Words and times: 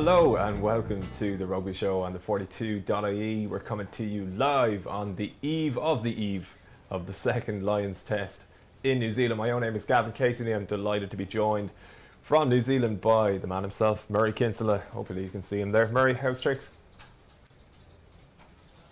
Hello 0.00 0.36
and 0.36 0.62
welcome 0.62 1.02
to 1.18 1.36
the 1.36 1.44
Rugby 1.44 1.72
Show 1.72 2.02
on 2.02 2.12
the 2.12 2.20
42.ie. 2.20 3.48
We're 3.48 3.58
coming 3.58 3.88
to 3.90 4.04
you 4.04 4.26
live 4.36 4.86
on 4.86 5.16
the 5.16 5.32
eve 5.42 5.76
of 5.76 6.04
the 6.04 6.24
eve 6.24 6.56
of 6.88 7.08
the 7.08 7.12
second 7.12 7.64
Lions 7.64 8.04
test 8.04 8.44
in 8.84 9.00
New 9.00 9.10
Zealand. 9.10 9.38
My 9.38 9.50
own 9.50 9.62
name 9.62 9.74
is 9.74 9.84
Gavin 9.84 10.12
Casey 10.12 10.44
and 10.44 10.54
I'm 10.54 10.66
delighted 10.66 11.10
to 11.10 11.16
be 11.16 11.26
joined 11.26 11.70
from 12.22 12.48
New 12.48 12.62
Zealand 12.62 13.00
by 13.00 13.38
the 13.38 13.48
man 13.48 13.62
himself, 13.62 14.08
Murray 14.08 14.32
Kinsella. 14.32 14.78
Hopefully 14.92 15.24
you 15.24 15.30
can 15.30 15.42
see 15.42 15.60
him 15.60 15.72
there. 15.72 15.88
Murray, 15.88 16.14
how's 16.14 16.40
tricks? 16.40 16.70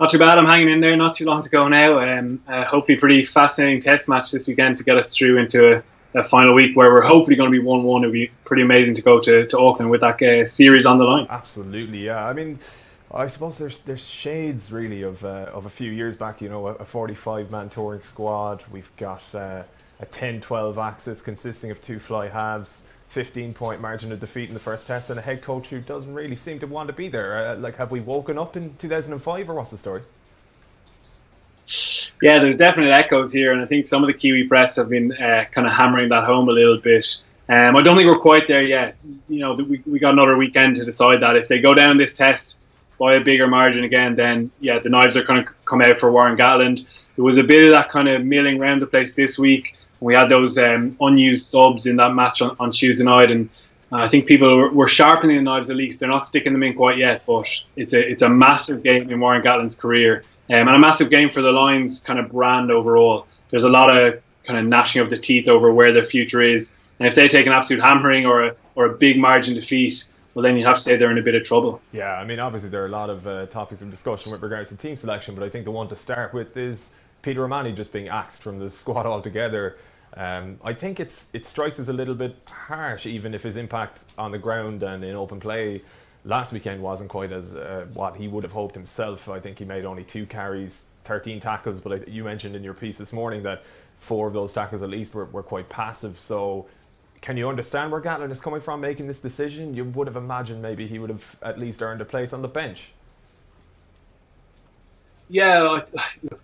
Not 0.01 0.11
too 0.11 0.19
bad. 0.19 0.39
I'm 0.39 0.47
hanging 0.47 0.71
in 0.71 0.81
there. 0.81 0.97
Not 0.97 1.15
too 1.15 1.27
long 1.27 1.41
to 1.41 1.49
go 1.49 1.69
now. 1.69 2.01
Um, 2.01 2.43
uh, 2.49 2.65
hopefully, 2.65 2.99
pretty 2.99 3.23
fascinating 3.23 3.79
test 3.79 4.09
match 4.09 4.33
this 4.33 4.49
weekend 4.49 4.79
to 4.79 4.83
get 4.83 4.97
us 4.97 5.17
through 5.17 5.39
into 5.39 5.77
a, 5.77 5.83
a 6.15 6.25
final 6.25 6.55
week 6.55 6.77
where 6.77 6.91
we're 6.91 7.03
hopefully 7.03 7.37
going 7.37 7.51
to 7.51 7.59
be 7.59 7.65
one-one. 7.65 8.03
It'll 8.03 8.13
be 8.13 8.31
pretty 8.45 8.63
amazing 8.63 8.95
to 8.97 9.03
go 9.03 9.21
to, 9.21 9.47
to 9.47 9.59
Auckland 9.59 9.91
with 9.91 10.01
that 10.01 10.21
uh, 10.23 10.45
series 10.45 10.87
on 10.87 10.99
the 10.99 11.05
line. 11.05 11.27
Absolutely, 11.29 12.05
yeah. 12.07 12.27
I 12.27 12.33
mean, 12.33 12.59
I 13.13 13.29
suppose 13.29 13.59
there's 13.59 13.79
there's 13.81 14.07
shades 14.07 14.73
really 14.73 15.03
of 15.03 15.25
uh, 15.25 15.51
of 15.53 15.67
a 15.67 15.71
few 15.71 15.91
years 15.91 16.17
back. 16.17 16.41
You 16.41 16.49
know, 16.49 16.69
a, 16.69 16.75
a 16.75 16.85
45 16.85 17.51
man 17.51 17.69
touring 17.69 18.01
squad. 18.01 18.65
We've 18.71 18.91
got 18.97 19.23
uh, 19.35 19.63
a 20.01 20.07
10-12 20.07 20.77
axis 20.77 21.23
consisting 21.23 21.71
of 21.71 21.81
two 21.81 21.99
fly 21.99 22.29
halves. 22.29 22.85
15 23.09 23.55
point 23.55 23.81
margin 23.81 24.13
of 24.13 24.21
defeat 24.21 24.49
in 24.49 24.55
the 24.55 24.61
first 24.61 24.87
test 24.87 25.09
and 25.09 25.19
a 25.19 25.23
head 25.23 25.41
coach 25.41 25.69
who 25.69 25.81
doesn't 25.81 26.13
really 26.13 26.37
seem 26.37 26.59
to 26.59 26.67
want 26.67 26.89
to 26.89 26.93
be 26.93 27.09
there. 27.09 27.47
Uh, 27.47 27.57
like, 27.57 27.77
have 27.77 27.91
we 27.91 28.01
woken 28.01 28.37
up 28.37 28.57
in 28.57 28.77
2005 28.77 29.49
or 29.49 29.55
what's 29.55 29.71
the 29.71 29.79
story? 29.79 30.03
Yeah, 32.23 32.39
there's 32.39 32.57
definite 32.57 32.91
echoes 32.91 33.33
here, 33.33 33.53
and 33.53 33.61
I 33.61 33.67
think 33.67 33.87
some 33.87 34.03
of 34.03 34.07
the 34.07 34.15
Kiwi 34.15 34.45
press 34.45 34.77
have 34.77 34.89
been 34.89 35.13
uh, 35.13 35.45
kind 35.53 35.67
of 35.67 35.75
hammering 35.75 36.09
that 36.09 36.25
home 36.25 36.49
a 36.49 36.53
little 36.53 36.79
bit. 36.79 37.17
Um, 37.49 37.77
I 37.77 37.83
don't 37.83 37.97
think 37.97 38.09
we're 38.09 38.19
quite 38.19 38.49
there 38.49 38.63
yet. 38.63 38.97
You 39.29 39.41
know, 39.41 39.55
we, 39.55 39.83
we 39.87 39.99
got 39.99 40.15
another 40.15 40.37
weekend 40.37 40.77
to 40.77 40.85
decide 40.85 41.21
that. 41.21 41.37
If 41.37 41.49
they 41.49 41.61
go 41.61 41.75
down 41.75 41.97
this 41.97 42.17
test 42.17 42.61
by 42.99 43.15
a 43.15 43.21
bigger 43.21 43.47
margin 43.47 43.85
again, 43.85 44.17
then 44.17 44.51
yeah, 44.61 44.79
the 44.79 44.89
knives 44.89 45.17
are 45.17 45.23
going 45.23 45.45
to 45.45 45.51
come 45.65 45.83
out 45.83 45.99
for 45.99 46.11
Warren 46.11 46.37
Gatland. 46.37 46.85
There 47.15 47.25
was 47.25 47.39
a 47.39 47.45
bit 47.45 47.65
of 47.65 47.73
that 47.73 47.91
kind 47.91 48.09
of 48.09 48.25
milling 48.25 48.61
around 48.61 48.81
the 48.81 48.87
place 48.87 49.15
this 49.15 49.39
week. 49.39 49.77
We 50.01 50.15
had 50.15 50.29
those 50.29 50.59
um, 50.59 50.97
unused 51.01 51.47
subs 51.47 51.87
in 51.87 51.97
that 51.97 52.15
match 52.15 52.43
on, 52.43 52.57
on 52.59 52.71
Tuesday 52.71 53.05
night, 53.05 53.31
and 53.31 53.49
I 53.93 54.09
think 54.09 54.27
people 54.27 54.57
were, 54.57 54.73
were, 54.73 54.89
sharpening 54.89 55.37
the 55.37 55.43
knives 55.43 55.71
at 55.71 55.77
least. 55.77 56.01
They're 56.01 56.09
not 56.09 56.27
sticking 56.27 56.53
them 56.53 56.63
in 56.63 56.75
quite 56.75 56.99
yet, 56.99 57.23
but 57.27 57.49
it's 57.77 57.95
a 57.95 58.07
it's 58.07 58.23
a 58.23 58.29
massive 58.29 58.83
game 58.83 59.11
in 59.11 59.21
Warren 59.21 59.43
Gatland's 59.43 59.75
career, 59.75 60.25
um, 60.51 60.69
and 60.69 60.77
a 60.77 60.79
massive 60.79 61.11
game 61.11 61.29
for 61.29 61.43
the 61.43 61.53
Lions 61.53 62.01
kind 62.01 62.19
of 62.19 62.31
brand 62.31 62.71
overall. 62.71 63.27
There's 63.49 63.65
a 63.65 63.69
lot 63.69 63.95
of 63.95 64.21
kind 64.45 64.59
of 64.59 64.67
gnashing 64.67 65.03
of 65.03 65.11
the 65.11 65.19
teeth 65.19 65.49
over 65.49 65.73
where 65.73 65.93
their 65.93 66.05
future 66.05 66.43
is, 66.43 66.79
and 66.99 67.07
if 67.07 67.15
they 67.15 67.29
take 67.29 67.47
an 67.47 67.53
absolute 67.53 67.83
hammering 67.83 68.27
or 68.27 68.45
a 68.45 68.57
or 68.75 68.87
a 68.87 68.95
big 68.97 69.19
margin 69.19 69.55
defeat, 69.55 70.05
well, 70.35 70.43
then 70.43 70.57
you 70.57 70.67
have 70.67 70.77
to 70.77 70.83
say 70.83 70.97
they're 70.97 71.11
in 71.11 71.19
a 71.19 71.23
bit 71.23 71.35
of 71.35 71.43
trouble. 71.45 71.81
Yeah, 71.93 72.13
I 72.13 72.25
mean, 72.25 72.39
obviously 72.39 72.69
there 72.69 72.83
are 72.83 72.87
a 72.87 72.91
lot 72.91 73.09
of 73.09 73.27
uh, 73.27 73.47
topics 73.47 73.81
of 73.81 73.91
discussion 73.91 74.33
with 74.33 74.43
regards 74.43 74.69
to 74.69 74.77
team 74.77 74.95
selection, 74.95 75.35
but 75.35 75.43
I 75.43 75.49
think 75.49 75.65
the 75.65 75.71
one 75.71 75.89
to 75.89 75.97
start 75.97 76.35
with 76.35 76.57
is 76.59 76.91
Peter 77.23 77.43
O'Mahony 77.43 77.73
just 77.73 77.91
being 77.91 78.09
axed 78.09 78.45
from 78.45 78.59
the 78.59 78.69
squad 78.69 79.07
altogether. 79.07 79.79
Um, 80.15 80.59
I 80.63 80.73
think 80.73 81.01
it's 81.01 81.29
it 81.33 81.47
strikes 81.47 81.79
as 81.79 81.89
a 81.89 81.93
little 81.93 82.15
bit 82.15 82.37
harsh, 82.49 83.07
even 83.07 83.35
if 83.35 83.43
his 83.43 83.57
impact 83.57 84.13
on 84.19 84.31
the 84.31 84.39
ground 84.39 84.83
and 84.83 85.03
in 85.03 85.17
open 85.17 85.41
play 85.41 85.83
last 86.27 86.53
weekend 86.53 86.83
wasn't 86.83 87.09
quite 87.09 87.33
as 87.33 87.55
uh, 87.55 87.87
what 87.95 88.17
he 88.17 88.29
would 88.29 88.43
have 88.43 88.53
hoped 88.53 88.75
himself. 88.75 89.29
I 89.29 89.41
think 89.41 89.59
he 89.59 89.65
made 89.65 89.85
only 89.85 90.05
two 90.05 90.27
carries, 90.27 90.85
13 91.05 91.41
tackles, 91.41 91.81
but 91.81 92.09
you 92.09 92.25
mentioned 92.25 92.57
in 92.57 92.65
your 92.65 92.75
piece 92.75 92.99
this 92.99 93.13
morning 93.13 93.45
that 93.45 93.63
four 94.01 94.27
of 94.27 94.35
those 94.35 94.53
tackles 94.53 94.83
at 94.83 94.91
least 94.91 95.15
were, 95.15 95.27
were 95.27 95.43
quite 95.43 95.69
passive. 95.69 96.19
So, 96.19 96.67
can 97.23 97.37
you 97.37 97.49
understand 97.49 97.91
where 97.91 98.01
Gatland 98.01 98.31
is 98.31 98.41
coming 98.41 98.61
from 98.61 98.81
making 98.81 99.07
this 99.07 99.21
decision? 99.21 99.73
You 99.75 99.85
would 99.85 100.07
have 100.07 100.17
imagined 100.17 100.61
maybe 100.61 100.87
he 100.87 100.99
would 100.99 101.11
have 101.11 101.37
at 101.43 101.59
least 101.59 101.81
earned 101.81 102.01
a 102.01 102.05
place 102.05 102.33
on 102.33 102.43
the 102.43 102.49
bench. 102.49 102.91
Yeah, 105.29 105.81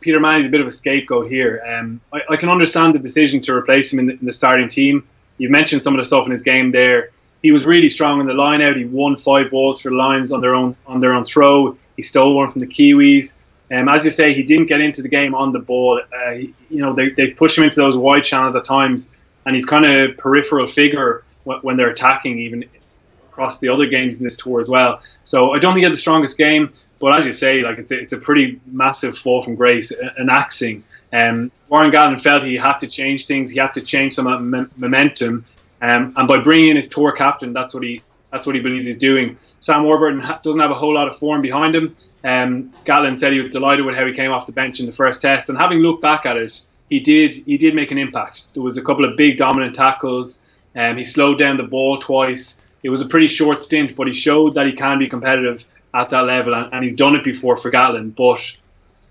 Peter 0.01 0.17
O'Mahony's 0.17 0.47
a 0.47 0.51
bit 0.51 0.61
of 0.61 0.67
a 0.67 0.71
scapegoat 0.71 1.31
here. 1.31 1.63
Um, 1.65 2.01
I, 2.13 2.21
I, 2.31 2.37
can 2.37 2.49
understand 2.49 2.95
the 2.95 2.99
decision 2.99 3.41
to 3.43 3.55
replace 3.55 3.93
him 3.93 4.01
in 4.01 4.07
the, 4.07 4.13
in 4.15 4.27
the, 4.27 4.33
starting 4.33 4.69
team. 4.69 5.07
You 5.39 5.51
mentioned 5.51 5.83
some 5.83 5.95
of 5.95 5.99
the 5.99 6.05
stuff 6.05 6.25
in 6.25 6.33
his 6.33 6.43
game 6.43 6.73
there. 6.73 7.11
He 7.43 7.51
was 7.51 7.67
really 7.67 7.89
strong 7.89 8.21
in 8.21 8.27
the 8.27 8.35
line 8.35 8.63
out. 8.63 8.77
He 8.77 8.85
won 8.85 9.17
five 9.17 9.51
balls 9.51 9.81
for 9.81 9.91
the 9.91 9.97
Lions 9.97 10.33
on 10.33 10.41
their 10.41 10.55
own 10.55 10.77
on 10.87 11.01
their 11.01 11.13
own 11.13 11.25
throw. 11.25 11.77
He 11.97 12.03
stole 12.03 12.37
one 12.37 12.51
from 12.51 12.61
the 12.61 12.67
Kiwis. 12.67 13.39
Um, 13.71 13.89
as 13.89 14.05
you 14.05 14.11
say, 14.11 14.35
he 14.35 14.43
didn't 14.43 14.67
get 14.67 14.81
into 14.81 15.03
the 15.03 15.09
game 15.09 15.35
on 15.35 15.53
the 15.53 15.59
ball. 15.59 16.01
Uh, 16.13 16.31
you 16.31 16.53
know, 16.71 16.95
they 16.95 17.11
they 17.11 17.29
push 17.29 17.57
him 17.57 17.65
into 17.65 17.81
those 17.81 17.97
wide 17.97 18.25
channels 18.25 18.55
at 18.55 18.65
times, 18.65 19.15
and 19.47 19.55
he's 19.55 19.67
kind 19.67 19.85
of 19.85 20.11
a 20.11 20.13
peripheral 20.15 20.67
figure 20.67 21.25
when, 21.45 21.59
when 21.59 21.77
they're 21.77 21.91
attacking, 21.91 22.39
even 22.39 22.65
across 23.31 23.61
the 23.61 23.69
other 23.69 23.87
games 23.87 24.21
in 24.21 24.25
this 24.25 24.37
tour 24.37 24.61
as 24.61 24.69
well. 24.69 25.01
So 25.25 25.53
I 25.53 25.59
don't 25.59 25.73
think 25.73 25.79
he 25.79 25.85
had 25.85 25.93
the 25.93 25.97
strongest 25.97 26.39
game. 26.39 26.73
But 27.01 27.17
as 27.17 27.27
you 27.27 27.33
say, 27.33 27.63
like 27.63 27.79
it's 27.79 27.91
a, 27.91 27.99
it's 27.99 28.13
a 28.13 28.19
pretty 28.19 28.61
massive 28.67 29.19
fall 29.19 29.43
from 29.43 29.57
grace, 29.57 29.91
an 29.91 30.31
axing. 30.31 30.85
Um, 31.13 31.51
Warren 31.69 31.91
Gatland 31.91 32.21
felt 32.21 32.45
he 32.45 32.57
had 32.57 32.79
to 32.79 32.87
change 32.87 33.27
things. 33.27 33.51
He 33.51 33.59
had 33.59 33.75
to 33.75 33.81
change 33.81 34.15
some 34.15 34.69
momentum, 34.77 35.45
um, 35.83 36.15
and 36.17 36.29
by 36.29 36.39
bringing 36.39 36.71
in 36.71 36.77
his 36.77 36.89
tour 36.89 37.13
captain, 37.13 37.53
that's 37.53 37.75
what 37.75 37.83
he 37.83 38.03
that's 38.31 38.47
what 38.47 38.55
he 38.55 38.63
believes 38.63 38.87
he's 38.87 38.97
doing. 38.97 39.37
Sam 39.61 39.85
Warburton 39.85 40.21
ha- 40.21 40.41
doesn't 40.43 40.61
have 40.61 40.71
a 40.71 40.75
whole 40.75 40.95
lot 40.95 41.07
of 41.07 41.15
form 41.15 41.43
behind 41.43 41.75
him. 41.75 41.95
Um, 42.25 42.73
Gatland 42.87 43.19
said 43.19 43.33
he 43.33 43.39
was 43.39 43.51
delighted 43.51 43.85
with 43.85 43.95
how 43.95 44.07
he 44.07 44.15
came 44.15 44.31
off 44.31 44.47
the 44.47 44.53
bench 44.53 44.81
in 44.81 44.87
the 44.87 44.93
first 44.93 45.21
test, 45.21 45.51
and 45.51 45.59
having 45.59 45.81
looked 45.81 46.01
back 46.01 46.25
at 46.25 46.39
it, 46.39 46.61
he 46.89 47.01
did 47.01 47.35
he 47.35 47.59
did 47.59 47.75
make 47.75 47.91
an 47.91 47.99
impact. 47.99 48.45
There 48.55 48.63
was 48.63 48.79
a 48.79 48.83
couple 48.83 49.05
of 49.05 49.17
big 49.17 49.37
dominant 49.37 49.75
tackles. 49.75 50.49
Um, 50.75 50.97
he 50.97 51.05
slowed 51.05 51.39
down 51.39 51.59
the 51.59 51.65
ball 51.65 51.99
twice. 51.99 52.65
It 52.83 52.89
was 52.89 53.03
a 53.03 53.07
pretty 53.07 53.29
short 53.29 53.61
stint, 53.61 53.95
but 53.95 54.07
he 54.07 54.13
showed 54.13 54.55
that 54.55 54.67
he 54.67 54.73
can 54.73 54.99
be 54.99 55.09
competitive 55.09 55.65
at 55.95 56.11
that 56.11 56.23
level, 56.23 56.55
and, 56.55 56.73
and 56.73 56.83
he's 56.83 56.95
done 56.95 57.15
it 57.15 57.25
before 57.25 57.57
for 57.57 57.71
Gatland. 57.71 58.15
But 58.15 58.57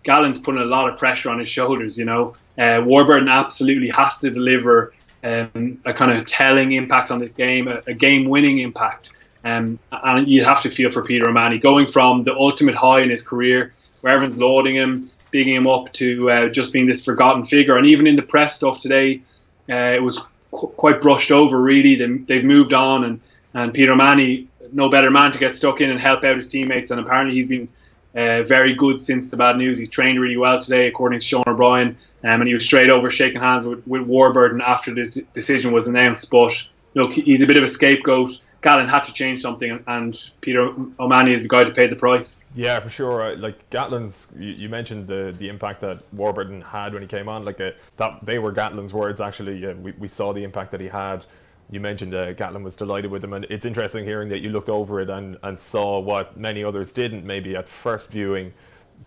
Gatland's 0.03 0.39
putting 0.39 0.61
a 0.61 0.65
lot 0.65 0.89
of 0.89 0.97
pressure 0.97 1.29
on 1.29 1.39
his 1.39 1.49
shoulders. 1.49 1.97
You 1.97 2.05
know, 2.05 2.33
uh, 2.57 2.81
Warburton 2.83 3.27
absolutely 3.27 3.89
has 3.89 4.19
to 4.19 4.31
deliver 4.31 4.93
um, 5.23 5.79
a 5.85 5.93
kind 5.93 6.17
of 6.17 6.25
telling 6.25 6.71
impact 6.71 7.11
on 7.11 7.19
this 7.19 7.33
game, 7.33 7.67
a, 7.67 7.81
a 7.87 7.93
game-winning 7.93 8.59
impact. 8.59 9.11
Um, 9.43 9.79
and 9.91 10.27
you 10.27 10.43
have 10.43 10.61
to 10.63 10.69
feel 10.69 10.91
for 10.91 11.03
Peter 11.03 11.27
O'Mahony 11.29 11.57
going 11.57 11.87
from 11.87 12.23
the 12.23 12.35
ultimate 12.35 12.75
high 12.75 13.01
in 13.01 13.09
his 13.09 13.27
career, 13.27 13.73
where 14.01 14.13
everyone's 14.13 14.39
lauding 14.39 14.75
him, 14.75 15.09
bigging 15.31 15.55
him 15.55 15.67
up, 15.67 15.91
to 15.93 16.29
uh, 16.29 16.49
just 16.49 16.73
being 16.73 16.85
this 16.85 17.03
forgotten 17.03 17.45
figure. 17.45 17.77
And 17.77 17.87
even 17.87 18.05
in 18.07 18.15
the 18.15 18.21
press 18.21 18.55
stuff 18.55 18.81
today, 18.81 19.21
uh, 19.69 19.95
it 19.95 20.03
was 20.03 20.19
qu- 20.51 20.67
quite 20.67 21.01
brushed 21.01 21.31
over. 21.31 21.59
Really, 21.59 21.95
they, 21.95 22.17
they've 22.17 22.43
moved 22.43 22.73
on, 22.73 23.03
and 23.03 23.21
and 23.53 23.73
Peter 23.73 23.91
O'Mahony 23.93 24.47
no 24.71 24.89
better 24.89 25.11
man 25.11 25.31
to 25.31 25.39
get 25.39 25.55
stuck 25.55 25.81
in 25.81 25.89
and 25.89 25.99
help 25.99 26.23
out 26.23 26.35
his 26.35 26.47
teammates. 26.47 26.91
And 26.91 26.99
apparently, 26.99 27.35
he's 27.35 27.47
been 27.47 27.67
uh, 28.15 28.43
very 28.43 28.75
good 28.75 28.99
since 28.99 29.29
the 29.29 29.37
bad 29.37 29.57
news. 29.57 29.79
He's 29.79 29.89
trained 29.89 30.19
really 30.19 30.37
well 30.37 30.59
today, 30.59 30.87
according 30.87 31.19
to 31.19 31.25
Sean 31.25 31.43
O'Brien, 31.47 31.97
um, 32.23 32.41
and 32.41 32.47
he 32.47 32.53
was 32.53 32.65
straight 32.65 32.89
over 32.89 33.09
shaking 33.09 33.41
hands 33.41 33.65
with, 33.65 33.85
with 33.87 34.01
Warburton 34.03 34.61
after 34.61 34.93
the 34.93 35.25
decision 35.33 35.71
was 35.71 35.87
announced. 35.87 36.29
But 36.29 36.69
look, 36.93 37.13
he's 37.13 37.41
a 37.41 37.47
bit 37.47 37.57
of 37.57 37.63
a 37.63 37.67
scapegoat. 37.67 38.29
Gatland 38.61 38.89
had 38.89 39.03
to 39.05 39.13
change 39.13 39.39
something, 39.39 39.83
and 39.87 40.31
Peter 40.41 40.71
O'Mahony 40.99 41.33
is 41.33 41.43
the 41.43 41.49
guy 41.49 41.63
to 41.63 41.71
pay 41.71 41.87
the 41.87 41.95
price. 41.95 42.43
Yeah, 42.53 42.79
for 42.79 42.89
sure. 42.89 43.35
Like 43.35 43.69
Gatland's, 43.71 44.27
you, 44.37 44.55
you 44.59 44.69
mentioned 44.69 45.07
the 45.07 45.33
the 45.37 45.49
impact 45.49 45.81
that 45.81 46.03
Warburton 46.13 46.61
had 46.61 46.93
when 46.93 47.01
he 47.01 47.07
came 47.07 47.27
on. 47.27 47.43
Like 47.43 47.59
uh, 47.59 47.71
that, 47.97 48.19
they 48.23 48.37
were 48.37 48.53
Gatland's 48.53 48.93
words. 48.93 49.19
Actually, 49.19 49.65
uh, 49.65 49.73
we 49.75 49.93
we 49.93 50.07
saw 50.07 50.31
the 50.31 50.43
impact 50.43 50.71
that 50.71 50.81
he 50.81 50.89
had 50.89 51.25
you 51.71 51.79
mentioned 51.79 52.13
uh, 52.13 52.33
Gatland 52.33 52.63
was 52.63 52.75
delighted 52.75 53.09
with 53.09 53.23
him, 53.23 53.33
and 53.33 53.45
it's 53.45 53.65
interesting 53.65 54.03
hearing 54.05 54.29
that 54.29 54.39
you 54.39 54.49
looked 54.49 54.69
over 54.69 54.99
it 54.99 55.09
and, 55.09 55.37
and 55.41 55.57
saw 55.57 55.99
what 55.99 56.37
many 56.37 56.63
others 56.63 56.91
didn't, 56.91 57.25
maybe 57.25 57.55
at 57.55 57.69
first 57.69 58.11
viewing. 58.11 58.53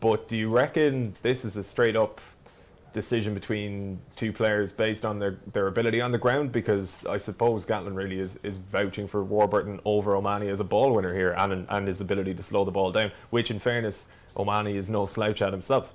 But 0.00 0.28
do 0.28 0.36
you 0.36 0.48
reckon 0.48 1.14
this 1.22 1.44
is 1.44 1.56
a 1.56 1.62
straight 1.62 1.94
up 1.94 2.20
decision 2.94 3.34
between 3.34 4.00
two 4.16 4.32
players 4.32 4.72
based 4.72 5.04
on 5.04 5.18
their, 5.18 5.36
their 5.52 5.66
ability 5.66 6.00
on 6.00 6.10
the 6.10 6.18
ground? 6.18 6.52
Because 6.52 7.04
I 7.04 7.18
suppose 7.18 7.66
Gatland 7.66 7.96
really 7.96 8.18
is, 8.18 8.38
is 8.42 8.56
vouching 8.56 9.08
for 9.08 9.22
Warburton 9.22 9.80
over 9.84 10.16
O'Mahony 10.16 10.48
as 10.48 10.58
a 10.58 10.64
ball 10.64 10.94
winner 10.94 11.14
here 11.14 11.32
and, 11.36 11.66
and 11.68 11.86
his 11.86 12.00
ability 12.00 12.32
to 12.34 12.42
slow 12.42 12.64
the 12.64 12.70
ball 12.70 12.92
down, 12.92 13.12
which, 13.28 13.50
in 13.50 13.58
fairness, 13.58 14.06
O'Mahony 14.36 14.76
is 14.78 14.88
no 14.88 15.04
slouch 15.04 15.42
at 15.42 15.52
himself. 15.52 15.92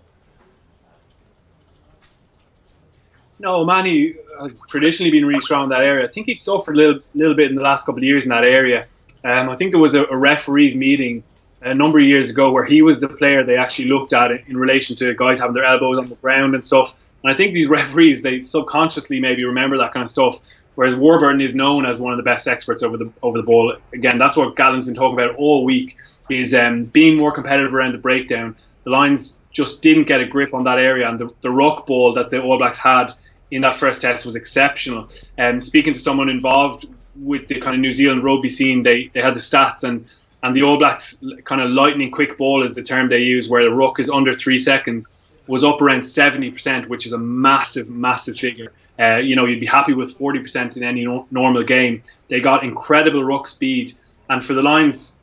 No, 3.39 3.63
Manny 3.65 4.15
has 4.41 4.61
traditionally 4.67 5.11
been 5.11 5.25
really 5.25 5.41
strong 5.41 5.63
in 5.63 5.69
that 5.69 5.81
area. 5.81 6.05
I 6.05 6.11
think 6.11 6.27
he 6.27 6.35
suffered 6.35 6.75
a 6.75 6.77
little, 6.77 7.01
little 7.15 7.35
bit 7.35 7.49
in 7.49 7.55
the 7.55 7.61
last 7.61 7.85
couple 7.85 7.99
of 7.99 8.03
years 8.03 8.23
in 8.23 8.29
that 8.29 8.43
area. 8.43 8.85
Um, 9.23 9.49
I 9.49 9.55
think 9.55 9.71
there 9.71 9.81
was 9.81 9.95
a, 9.95 10.03
a, 10.05 10.15
referees 10.15 10.75
meeting 10.75 11.23
a 11.61 11.73
number 11.73 11.99
of 11.99 12.05
years 12.05 12.29
ago 12.29 12.51
where 12.51 12.63
he 12.63 12.81
was 12.81 13.01
the 13.01 13.09
player 13.09 13.43
they 13.43 13.57
actually 13.57 13.89
looked 13.89 14.13
at 14.13 14.31
in, 14.31 14.43
in 14.47 14.57
relation 14.57 14.95
to 14.97 15.13
guys 15.13 15.39
having 15.39 15.53
their 15.53 15.65
elbows 15.65 15.97
on 15.97 16.05
the 16.05 16.15
ground 16.15 16.53
and 16.53 16.63
stuff. 16.63 16.97
And 17.23 17.31
I 17.31 17.35
think 17.35 17.53
these 17.53 17.67
referees 17.79 18.21
they 18.21 18.41
subconsciously 18.41 19.19
maybe 19.19 19.43
remember 19.43 19.77
that 19.77 19.93
kind 19.93 20.03
of 20.03 20.09
stuff. 20.09 20.39
Whereas 20.75 20.95
Warburton 20.95 21.41
is 21.41 21.55
known 21.55 21.85
as 21.85 21.99
one 21.99 22.13
of 22.13 22.17
the 22.17 22.23
best 22.23 22.47
experts 22.47 22.83
over 22.83 22.95
the 22.95 23.11
over 23.21 23.37
the 23.37 23.43
ball. 23.43 23.75
Again, 23.93 24.17
that's 24.17 24.37
what 24.37 24.55
Gatland's 24.55 24.85
been 24.85 24.95
talking 24.95 25.19
about 25.19 25.35
all 25.35 25.65
week 25.65 25.97
is 26.29 26.53
um, 26.53 26.85
being 26.85 27.17
more 27.17 27.31
competitive 27.31 27.73
around 27.73 27.91
the 27.91 27.97
breakdown. 27.97 28.55
The 28.85 28.91
Lions 28.91 29.43
just 29.51 29.81
didn't 29.81 30.05
get 30.05 30.21
a 30.21 30.25
grip 30.25 30.53
on 30.53 30.63
that 30.63 30.79
area, 30.79 31.09
and 31.09 31.19
the, 31.19 31.33
the 31.41 31.51
ruck 31.51 31.85
ball 31.85 32.13
that 32.13 32.29
the 32.29 32.41
All 32.41 32.57
Blacks 32.57 32.77
had 32.77 33.13
in 33.51 33.61
that 33.61 33.75
first 33.75 34.01
test 34.01 34.25
was 34.25 34.35
exceptional. 34.35 35.09
Um, 35.37 35.59
speaking 35.59 35.93
to 35.93 35.99
someone 35.99 36.29
involved 36.29 36.85
with 37.15 37.47
the 37.47 37.59
kind 37.59 37.75
of 37.75 37.81
New 37.81 37.91
Zealand 37.91 38.23
rugby 38.23 38.49
scene, 38.49 38.83
they, 38.83 39.09
they 39.13 39.21
had 39.21 39.35
the 39.35 39.39
stats 39.39 39.83
and 39.83 40.05
and 40.41 40.55
the 40.55 40.63
All 40.63 40.77
Blacks 40.77 41.23
kind 41.43 41.61
of 41.61 41.69
lightning 41.69 42.11
quick 42.11 42.37
ball 42.37 42.63
is 42.63 42.73
the 42.75 42.83
term 42.83 43.07
they 43.07 43.19
use, 43.19 43.49
where 43.49 43.63
the 43.63 43.71
ruck 43.71 43.99
is 43.99 44.09
under 44.09 44.33
three 44.33 44.57
seconds, 44.57 45.17
was 45.47 45.63
up 45.63 45.81
around 45.81 45.99
70%, 45.99 46.87
which 46.87 47.05
is 47.05 47.13
a 47.13 47.17
massive, 47.17 47.89
massive 47.89 48.37
figure. 48.37 48.71
Uh, 48.97 49.17
you 49.17 49.35
know, 49.35 49.45
you'd 49.45 49.59
be 49.59 49.65
happy 49.65 49.93
with 49.93 50.17
40% 50.17 50.77
in 50.77 50.83
any 50.83 51.03
no- 51.03 51.25
normal 51.31 51.63
game. 51.63 52.03
They 52.29 52.39
got 52.39 52.63
incredible 52.63 53.23
ruck 53.23 53.47
speed, 53.47 53.93
and 54.29 54.43
for 54.43 54.53
the 54.53 54.61
Lions, 54.61 55.18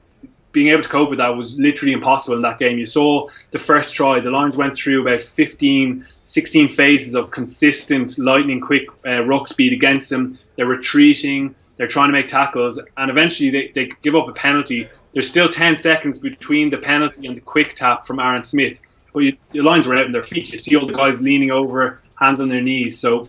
being 0.56 0.68
able 0.68 0.82
to 0.82 0.88
cope 0.88 1.10
with 1.10 1.18
that 1.18 1.36
was 1.36 1.58
literally 1.60 1.92
impossible 1.92 2.34
in 2.34 2.40
that 2.40 2.58
game. 2.58 2.78
You 2.78 2.86
saw 2.86 3.28
the 3.50 3.58
first 3.58 3.94
try, 3.94 4.20
the 4.20 4.30
Lions 4.30 4.56
went 4.56 4.74
through 4.74 5.02
about 5.02 5.20
15, 5.20 6.06
16 6.24 6.68
phases 6.70 7.14
of 7.14 7.30
consistent 7.30 8.16
lightning 8.18 8.62
quick 8.62 8.88
uh, 9.06 9.22
ruck 9.24 9.48
speed 9.48 9.74
against 9.74 10.08
them. 10.08 10.38
They're 10.56 10.64
retreating, 10.64 11.54
they're 11.76 11.86
trying 11.86 12.08
to 12.08 12.12
make 12.14 12.28
tackles, 12.28 12.80
and 12.96 13.10
eventually 13.10 13.50
they, 13.50 13.70
they 13.74 13.92
give 14.00 14.16
up 14.16 14.28
a 14.28 14.32
penalty. 14.32 14.88
There's 15.12 15.28
still 15.28 15.50
10 15.50 15.76
seconds 15.76 16.20
between 16.20 16.70
the 16.70 16.78
penalty 16.78 17.26
and 17.26 17.36
the 17.36 17.42
quick 17.42 17.74
tap 17.74 18.06
from 18.06 18.18
Aaron 18.18 18.42
Smith, 18.42 18.80
but 19.12 19.20
you, 19.20 19.36
the 19.52 19.60
Lions 19.60 19.86
were 19.86 19.94
out 19.94 20.06
on 20.06 20.12
their 20.12 20.22
feet. 20.22 20.50
You 20.54 20.58
see 20.58 20.74
all 20.74 20.86
the 20.86 20.94
guys 20.94 21.20
leaning 21.20 21.50
over, 21.50 22.00
hands 22.18 22.40
on 22.40 22.48
their 22.48 22.62
knees. 22.62 22.98
So 22.98 23.28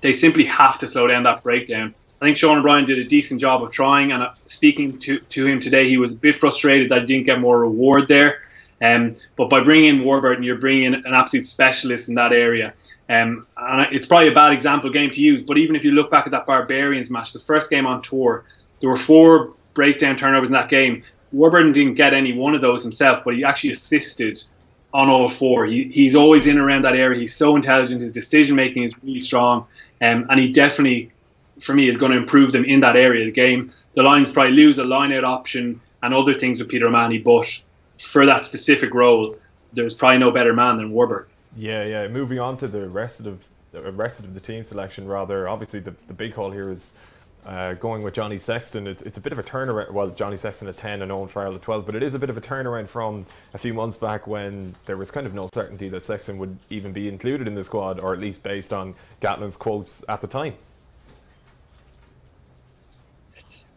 they 0.00 0.14
simply 0.14 0.46
have 0.46 0.78
to 0.78 0.88
slow 0.88 1.08
down 1.08 1.24
that 1.24 1.42
breakdown. 1.42 1.94
I 2.24 2.26
think 2.26 2.38
Sean 2.38 2.58
O'Brien 2.58 2.86
did 2.86 2.98
a 2.98 3.04
decent 3.04 3.38
job 3.38 3.62
of 3.62 3.70
trying, 3.70 4.10
and 4.10 4.22
uh, 4.22 4.30
speaking 4.46 4.98
to, 5.00 5.18
to 5.18 5.46
him 5.46 5.60
today, 5.60 5.90
he 5.90 5.98
was 5.98 6.12
a 6.12 6.16
bit 6.16 6.34
frustrated 6.34 6.88
that 6.88 7.00
he 7.02 7.06
didn't 7.06 7.26
get 7.26 7.38
more 7.38 7.60
reward 7.60 8.08
there. 8.08 8.40
Um, 8.80 9.14
but 9.36 9.50
by 9.50 9.60
bringing 9.60 9.98
in 9.98 10.04
Warburton, 10.04 10.42
you're 10.42 10.56
bringing 10.56 10.84
in 10.84 10.94
an 10.94 11.12
absolute 11.12 11.44
specialist 11.44 12.08
in 12.08 12.14
that 12.14 12.32
area. 12.32 12.72
Um, 13.10 13.46
and 13.58 13.94
it's 13.94 14.06
probably 14.06 14.28
a 14.28 14.32
bad 14.32 14.54
example 14.54 14.88
game 14.88 15.10
to 15.10 15.20
use, 15.20 15.42
but 15.42 15.58
even 15.58 15.76
if 15.76 15.84
you 15.84 15.90
look 15.90 16.10
back 16.10 16.24
at 16.24 16.30
that 16.30 16.46
Barbarians 16.46 17.10
match, 17.10 17.34
the 17.34 17.40
first 17.40 17.68
game 17.68 17.86
on 17.86 18.00
tour, 18.00 18.46
there 18.80 18.88
were 18.88 18.96
four 18.96 19.52
breakdown 19.74 20.16
turnovers 20.16 20.48
in 20.48 20.54
that 20.54 20.70
game. 20.70 21.02
Warburton 21.30 21.72
didn't 21.72 21.96
get 21.96 22.14
any 22.14 22.32
one 22.32 22.54
of 22.54 22.62
those 22.62 22.82
himself, 22.82 23.22
but 23.22 23.34
he 23.34 23.44
actually 23.44 23.70
assisted 23.70 24.42
on 24.94 25.08
all 25.08 25.28
four. 25.28 25.66
He, 25.66 25.84
he's 25.84 26.16
always 26.16 26.46
in 26.46 26.58
around 26.58 26.82
that 26.86 26.94
area. 26.94 27.20
He's 27.20 27.34
so 27.34 27.54
intelligent. 27.54 28.00
His 28.00 28.12
decision 28.12 28.56
making 28.56 28.84
is 28.84 28.96
really 29.02 29.20
strong, 29.20 29.66
um, 30.00 30.26
and 30.30 30.40
he 30.40 30.48
definitely, 30.52 31.10
for 31.60 31.74
me, 31.74 31.88
is 31.88 31.96
going 31.96 32.12
to 32.12 32.18
improve 32.18 32.52
them 32.52 32.64
in 32.64 32.80
that 32.80 32.96
area 32.96 33.22
of 33.22 33.26
the 33.26 33.40
game. 33.40 33.72
The 33.94 34.02
Lions 34.02 34.30
probably 34.30 34.52
lose 34.52 34.78
a 34.78 34.84
line 34.84 35.12
out 35.12 35.24
option 35.24 35.80
and 36.02 36.14
other 36.14 36.38
things 36.38 36.58
with 36.58 36.68
Peter 36.68 36.86
O'Mahony, 36.86 37.18
but 37.18 37.46
for 37.98 38.26
that 38.26 38.42
specific 38.42 38.92
role, 38.92 39.36
there's 39.72 39.94
probably 39.94 40.18
no 40.18 40.30
better 40.30 40.52
man 40.52 40.76
than 40.76 40.90
Warburton. 40.90 41.32
Yeah, 41.56 41.84
yeah. 41.84 42.08
Moving 42.08 42.38
on 42.38 42.56
to 42.58 42.68
the 42.68 42.88
rest 42.88 43.20
of 43.20 43.38
the 43.72 43.92
rest 43.92 44.20
of 44.20 44.34
the 44.34 44.40
team 44.40 44.62
selection, 44.62 45.08
rather 45.08 45.48
obviously 45.48 45.80
the, 45.80 45.94
the 46.06 46.14
big 46.14 46.34
call 46.34 46.52
here 46.52 46.70
is 46.70 46.92
uh, 47.46 47.74
going 47.74 48.02
with 48.02 48.14
Johnny 48.14 48.38
Sexton, 48.38 48.86
it's, 48.86 49.02
it's 49.02 49.18
a 49.18 49.20
bit 49.20 49.32
of 49.32 49.38
a 49.38 49.42
turnaround. 49.42 49.90
Well, 49.92 50.08
Johnny 50.10 50.36
Sexton 50.36 50.68
at 50.68 50.76
10 50.76 51.02
and 51.02 51.12
Owen 51.12 51.28
Farrell 51.28 51.54
at 51.54 51.62
12, 51.62 51.86
but 51.86 51.94
it 51.94 52.02
is 52.02 52.14
a 52.14 52.18
bit 52.18 52.30
of 52.30 52.36
a 52.36 52.40
turnaround 52.40 52.88
from 52.88 53.26
a 53.52 53.58
few 53.58 53.74
months 53.74 53.96
back 53.96 54.26
when 54.26 54.74
there 54.86 54.96
was 54.96 55.10
kind 55.10 55.26
of 55.26 55.34
no 55.34 55.48
certainty 55.52 55.88
that 55.90 56.06
Sexton 56.06 56.38
would 56.38 56.56
even 56.70 56.92
be 56.92 57.08
included 57.08 57.46
in 57.46 57.54
the 57.54 57.64
squad, 57.64 58.00
or 58.00 58.14
at 58.14 58.20
least 58.20 58.42
based 58.42 58.72
on 58.72 58.94
Gatland's 59.20 59.56
quotes 59.56 60.02
at 60.08 60.20
the 60.20 60.26
time. 60.26 60.54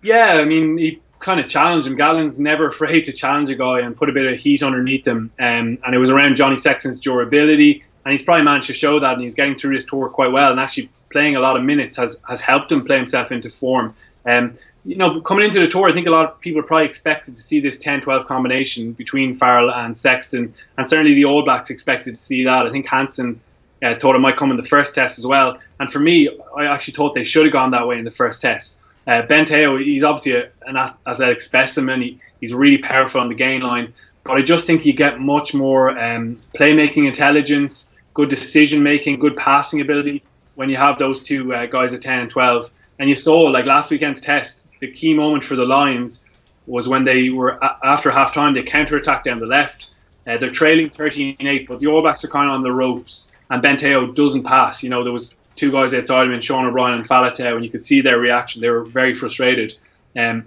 Yeah, 0.08 0.36
I 0.36 0.46
mean, 0.46 0.78
he 0.78 1.02
kind 1.20 1.38
of 1.38 1.50
challenged 1.50 1.86
him. 1.86 1.98
Gatland's 1.98 2.40
never 2.40 2.68
afraid 2.68 3.04
to 3.04 3.12
challenge 3.12 3.50
a 3.50 3.56
guy 3.56 3.82
and 3.82 3.94
put 3.94 4.08
a 4.08 4.14
bit 4.14 4.26
of 4.32 4.40
heat 4.40 4.64
underneath 4.64 5.06
him. 5.06 5.32
Um, 5.38 5.80
and 5.84 5.94
it 5.94 5.98
was 5.98 6.10
around 6.10 6.38
Johnny 6.38 6.56
Sexton's 6.56 6.98
durability, 7.02 7.84
and 8.06 8.12
he's 8.14 8.24
probably 8.24 8.46
managed 8.46 8.68
to 8.68 8.74
show 8.74 9.02
that, 9.02 9.16
and 9.16 9.22
he's 9.22 9.36
getting 9.36 9.58
through 9.58 9.76
this 9.76 9.84
tour 9.84 10.08
quite 10.08 10.32
well, 10.32 10.50
and 10.50 10.62
actually 10.62 10.90
playing 11.12 11.36
a 11.36 11.42
lot 11.42 11.58
of 11.58 11.64
minutes 11.64 11.98
has, 11.98 12.22
has 12.26 12.40
helped 12.40 12.72
him 12.72 12.86
play 12.86 12.96
himself 12.96 13.34
into 13.34 13.50
form. 13.50 13.96
Um, 14.26 14.58
you 14.86 14.96
know, 14.96 15.20
coming 15.20 15.44
into 15.44 15.60
the 15.60 15.68
tour, 15.68 15.90
I 15.90 15.94
think 15.94 16.08
a 16.08 16.10
lot 16.10 16.32
of 16.32 16.40
people 16.40 16.64
probably 16.64 16.86
expected 16.86 17.36
to 17.36 17.42
see 17.42 17.60
this 17.60 17.78
10-12 17.78 18.28
combination 18.28 18.94
between 18.94 19.34
Farrell 19.34 19.70
and 19.70 19.98
Sexton, 19.98 20.54
and 20.78 20.88
certainly 20.88 21.16
the 21.16 21.26
All 21.26 21.44
Blacks 21.44 21.70
expected 21.70 22.16
to 22.16 22.22
see 22.22 22.46
that. 22.46 22.66
I 22.66 22.72
think 22.72 22.88
Hansen 22.88 23.42
uh, 23.84 23.96
thought 24.00 24.16
it 24.16 24.20
might 24.20 24.38
come 24.38 24.52
in 24.52 24.56
the 24.56 24.64
first 24.64 24.96
test 24.96 25.18
as 25.18 25.28
well, 25.28 25.58
and 25.82 25.92
for 25.92 26.00
me, 26.00 26.30
I 26.56 26.68
actually 26.68 26.94
thought 26.94 27.14
they 27.14 27.26
should 27.26 27.44
have 27.44 27.52
gone 27.52 27.72
that 27.72 27.90
way 27.90 28.00
in 28.00 28.06
the 28.06 28.12
first 28.12 28.42
test. 28.42 28.80
Uh, 29.08 29.22
Ben 29.22 29.46
Te'o, 29.46 29.78
he's 29.82 30.04
obviously 30.04 30.34
a, 30.34 30.50
an 30.66 30.76
athletic 30.76 31.40
specimen. 31.40 32.02
He, 32.02 32.20
he's 32.42 32.54
really 32.54 32.78
powerful 32.78 33.22
on 33.22 33.30
the 33.30 33.36
gain 33.36 33.62
line, 33.62 33.94
but 34.24 34.34
I 34.34 34.42
just 34.42 34.68
think 34.68 34.86
you 34.86 34.92
get 34.92 35.20
much 35.20 35.54
more 35.54 35.98
um, 35.98 36.42
playmaking 36.54 37.08
intelligence, 37.08 37.98
good 38.14 38.28
decision 38.28 38.84
making, 38.84 39.20
good 39.20 39.38
passing 39.38 39.80
ability 39.80 40.24
when 40.56 40.70
you 40.70 40.76
have 40.76 40.98
those 40.98 41.24
two 41.24 41.54
uh, 41.54 41.68
guys 41.68 41.94
at 41.94 42.02
10 42.02 42.20
and 42.20 42.30
12. 42.30 42.70
And 43.00 43.08
you 43.08 43.16
saw, 43.16 43.44
like 43.44 43.66
last 43.66 43.92
weekend's 43.92 44.20
test, 44.20 44.72
the 44.82 44.92
key 44.92 45.14
moment 45.14 45.44
for 45.44 45.56
the 45.56 45.64
Lions 45.66 46.26
was 46.66 46.88
when 46.88 47.06
they 47.06 47.30
were, 47.30 47.64
after 47.86 48.12
half 48.12 48.34
time, 48.34 48.54
they 48.54 48.64
counter 48.64 48.98
attacked 48.98 49.24
down 49.24 49.40
the 49.40 49.46
left. 49.46 49.92
Uh, 50.26 50.38
they're 50.38 50.52
trailing 50.52 50.90
13 50.90 51.38
8, 51.40 51.68
but 51.68 51.80
the 51.80 51.88
All 51.88 52.02
Blacks 52.02 52.26
are 52.26 52.28
kind 52.28 52.50
of 52.50 52.56
on 52.56 52.64
the 52.64 52.72
ropes, 52.72 53.32
and 53.50 53.62
Ben 53.62 53.78
Te'o 53.78 54.14
doesn't 54.14 54.44
pass. 54.44 54.84
You 54.84 54.90
know, 54.90 55.04
there 55.06 55.14
was 55.14 55.40
two 55.58 55.72
guys 55.72 55.94
outside 55.94 56.28
him, 56.28 56.34
and 56.34 56.44
Sean 56.44 56.66
O'Brien 56.66 56.96
and 56.96 57.08
Faletau, 57.08 57.56
and 57.56 57.66
you 57.66 57.70
could 57.70 57.84
see 57.84 58.02
their 58.02 58.20
reaction. 58.20 58.62
They 58.62 58.70
were 58.70 58.84
very 58.84 59.14
frustrated. 59.14 59.76
Um, 60.16 60.46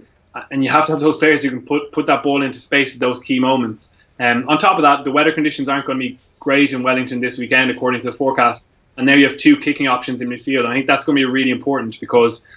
and 0.49 0.63
you 0.63 0.69
have 0.69 0.85
to 0.85 0.93
have 0.93 1.01
those 1.01 1.17
players 1.17 1.43
who 1.43 1.49
can 1.49 1.61
put, 1.61 1.91
put 1.91 2.05
that 2.07 2.23
ball 2.23 2.41
into 2.41 2.59
space 2.59 2.95
at 2.95 2.99
those 2.99 3.19
key 3.19 3.39
moments. 3.39 3.97
Um, 4.19 4.47
on 4.49 4.57
top 4.57 4.77
of 4.77 4.83
that, 4.83 5.03
the 5.03 5.11
weather 5.11 5.31
conditions 5.31 5.69
aren't 5.69 5.85
going 5.85 5.99
to 5.99 6.07
be 6.07 6.19
great 6.39 6.73
in 6.73 6.83
Wellington 6.83 7.19
this 7.19 7.37
weekend, 7.37 7.69
according 7.69 8.01
to 8.01 8.05
the 8.07 8.15
forecast 8.15 8.69
and 8.97 9.05
now 9.05 9.13
you 9.13 9.27
have 9.27 9.37
two 9.37 9.57
kicking 9.57 9.87
options 9.87 10.21
in 10.21 10.29
midfield. 10.29 10.65
I 10.65 10.73
think 10.73 10.87
that's 10.87 11.05
going 11.05 11.15
to 11.15 11.19
be 11.19 11.25
really 11.25 11.49
important 11.49 11.99
because 11.99 12.47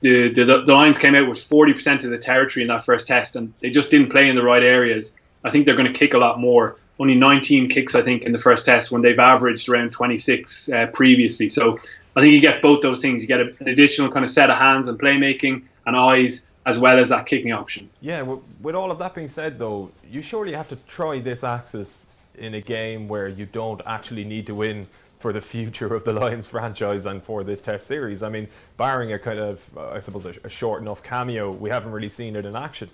the, 0.00 0.28
the, 0.28 0.44
the 0.44 0.74
Lions 0.74 0.98
came 0.98 1.14
out 1.14 1.28
with 1.28 1.38
40% 1.38 2.04
of 2.04 2.10
the 2.10 2.18
territory 2.18 2.62
in 2.62 2.68
that 2.68 2.84
first 2.84 3.06
test, 3.06 3.36
and 3.36 3.52
they 3.60 3.70
just 3.70 3.90
didn't 3.90 4.10
play 4.10 4.28
in 4.28 4.36
the 4.36 4.42
right 4.42 4.62
areas. 4.62 5.18
I 5.44 5.50
think 5.50 5.66
they're 5.66 5.76
going 5.76 5.92
to 5.92 5.98
kick 5.98 6.14
a 6.14 6.18
lot 6.18 6.40
more. 6.40 6.76
Only 6.98 7.14
19 7.16 7.68
kicks, 7.68 7.94
I 7.94 8.02
think, 8.02 8.22
in 8.22 8.32
the 8.32 8.38
first 8.38 8.66
test 8.66 8.92
when 8.92 9.02
they've 9.02 9.18
averaged 9.18 9.68
around 9.68 9.90
26 9.90 10.72
uh, 10.72 10.86
previously. 10.92 11.48
So 11.48 11.76
I 12.16 12.20
think 12.20 12.32
you 12.32 12.40
get 12.40 12.62
both 12.62 12.82
those 12.82 13.02
things. 13.02 13.22
You 13.22 13.28
get 13.28 13.40
a, 13.40 13.52
an 13.58 13.68
additional 13.68 14.10
kind 14.10 14.24
of 14.24 14.30
set 14.30 14.50
of 14.50 14.58
hands 14.58 14.86
and 14.86 14.98
playmaking 14.98 15.62
and 15.86 15.96
eyes, 15.96 16.48
as 16.66 16.78
well 16.78 16.98
as 16.98 17.08
that 17.08 17.26
kicking 17.26 17.52
option. 17.52 17.90
Yeah, 18.00 18.22
with 18.60 18.74
all 18.74 18.90
of 18.90 18.98
that 19.00 19.14
being 19.14 19.28
said, 19.28 19.58
though, 19.58 19.90
you 20.08 20.22
surely 20.22 20.52
have 20.52 20.68
to 20.68 20.76
try 20.88 21.18
this 21.18 21.42
axis 21.42 22.06
in 22.36 22.54
a 22.54 22.60
game 22.60 23.08
where 23.08 23.28
you 23.28 23.46
don't 23.46 23.80
actually 23.86 24.24
need 24.24 24.46
to 24.46 24.54
win 24.54 24.86
for 25.18 25.32
the 25.32 25.40
future 25.54 25.94
of 25.94 26.04
the 26.04 26.12
Lions 26.12 26.46
franchise 26.46 27.06
and 27.06 27.22
for 27.22 27.42
this 27.42 27.60
Test 27.60 27.86
series. 27.86 28.22
I 28.22 28.28
mean, 28.28 28.48
barring 28.76 29.12
a 29.12 29.18
kind 29.18 29.38
of, 29.38 29.62
uh, 29.76 29.90
I 29.90 30.00
suppose, 30.00 30.26
a, 30.26 30.34
a 30.44 30.48
short 30.48 30.80
enough 30.80 31.02
cameo, 31.02 31.50
we 31.50 31.70
haven't 31.70 31.92
really 31.92 32.08
seen 32.08 32.36
it 32.36 32.46
in 32.46 32.54
action. 32.54 32.90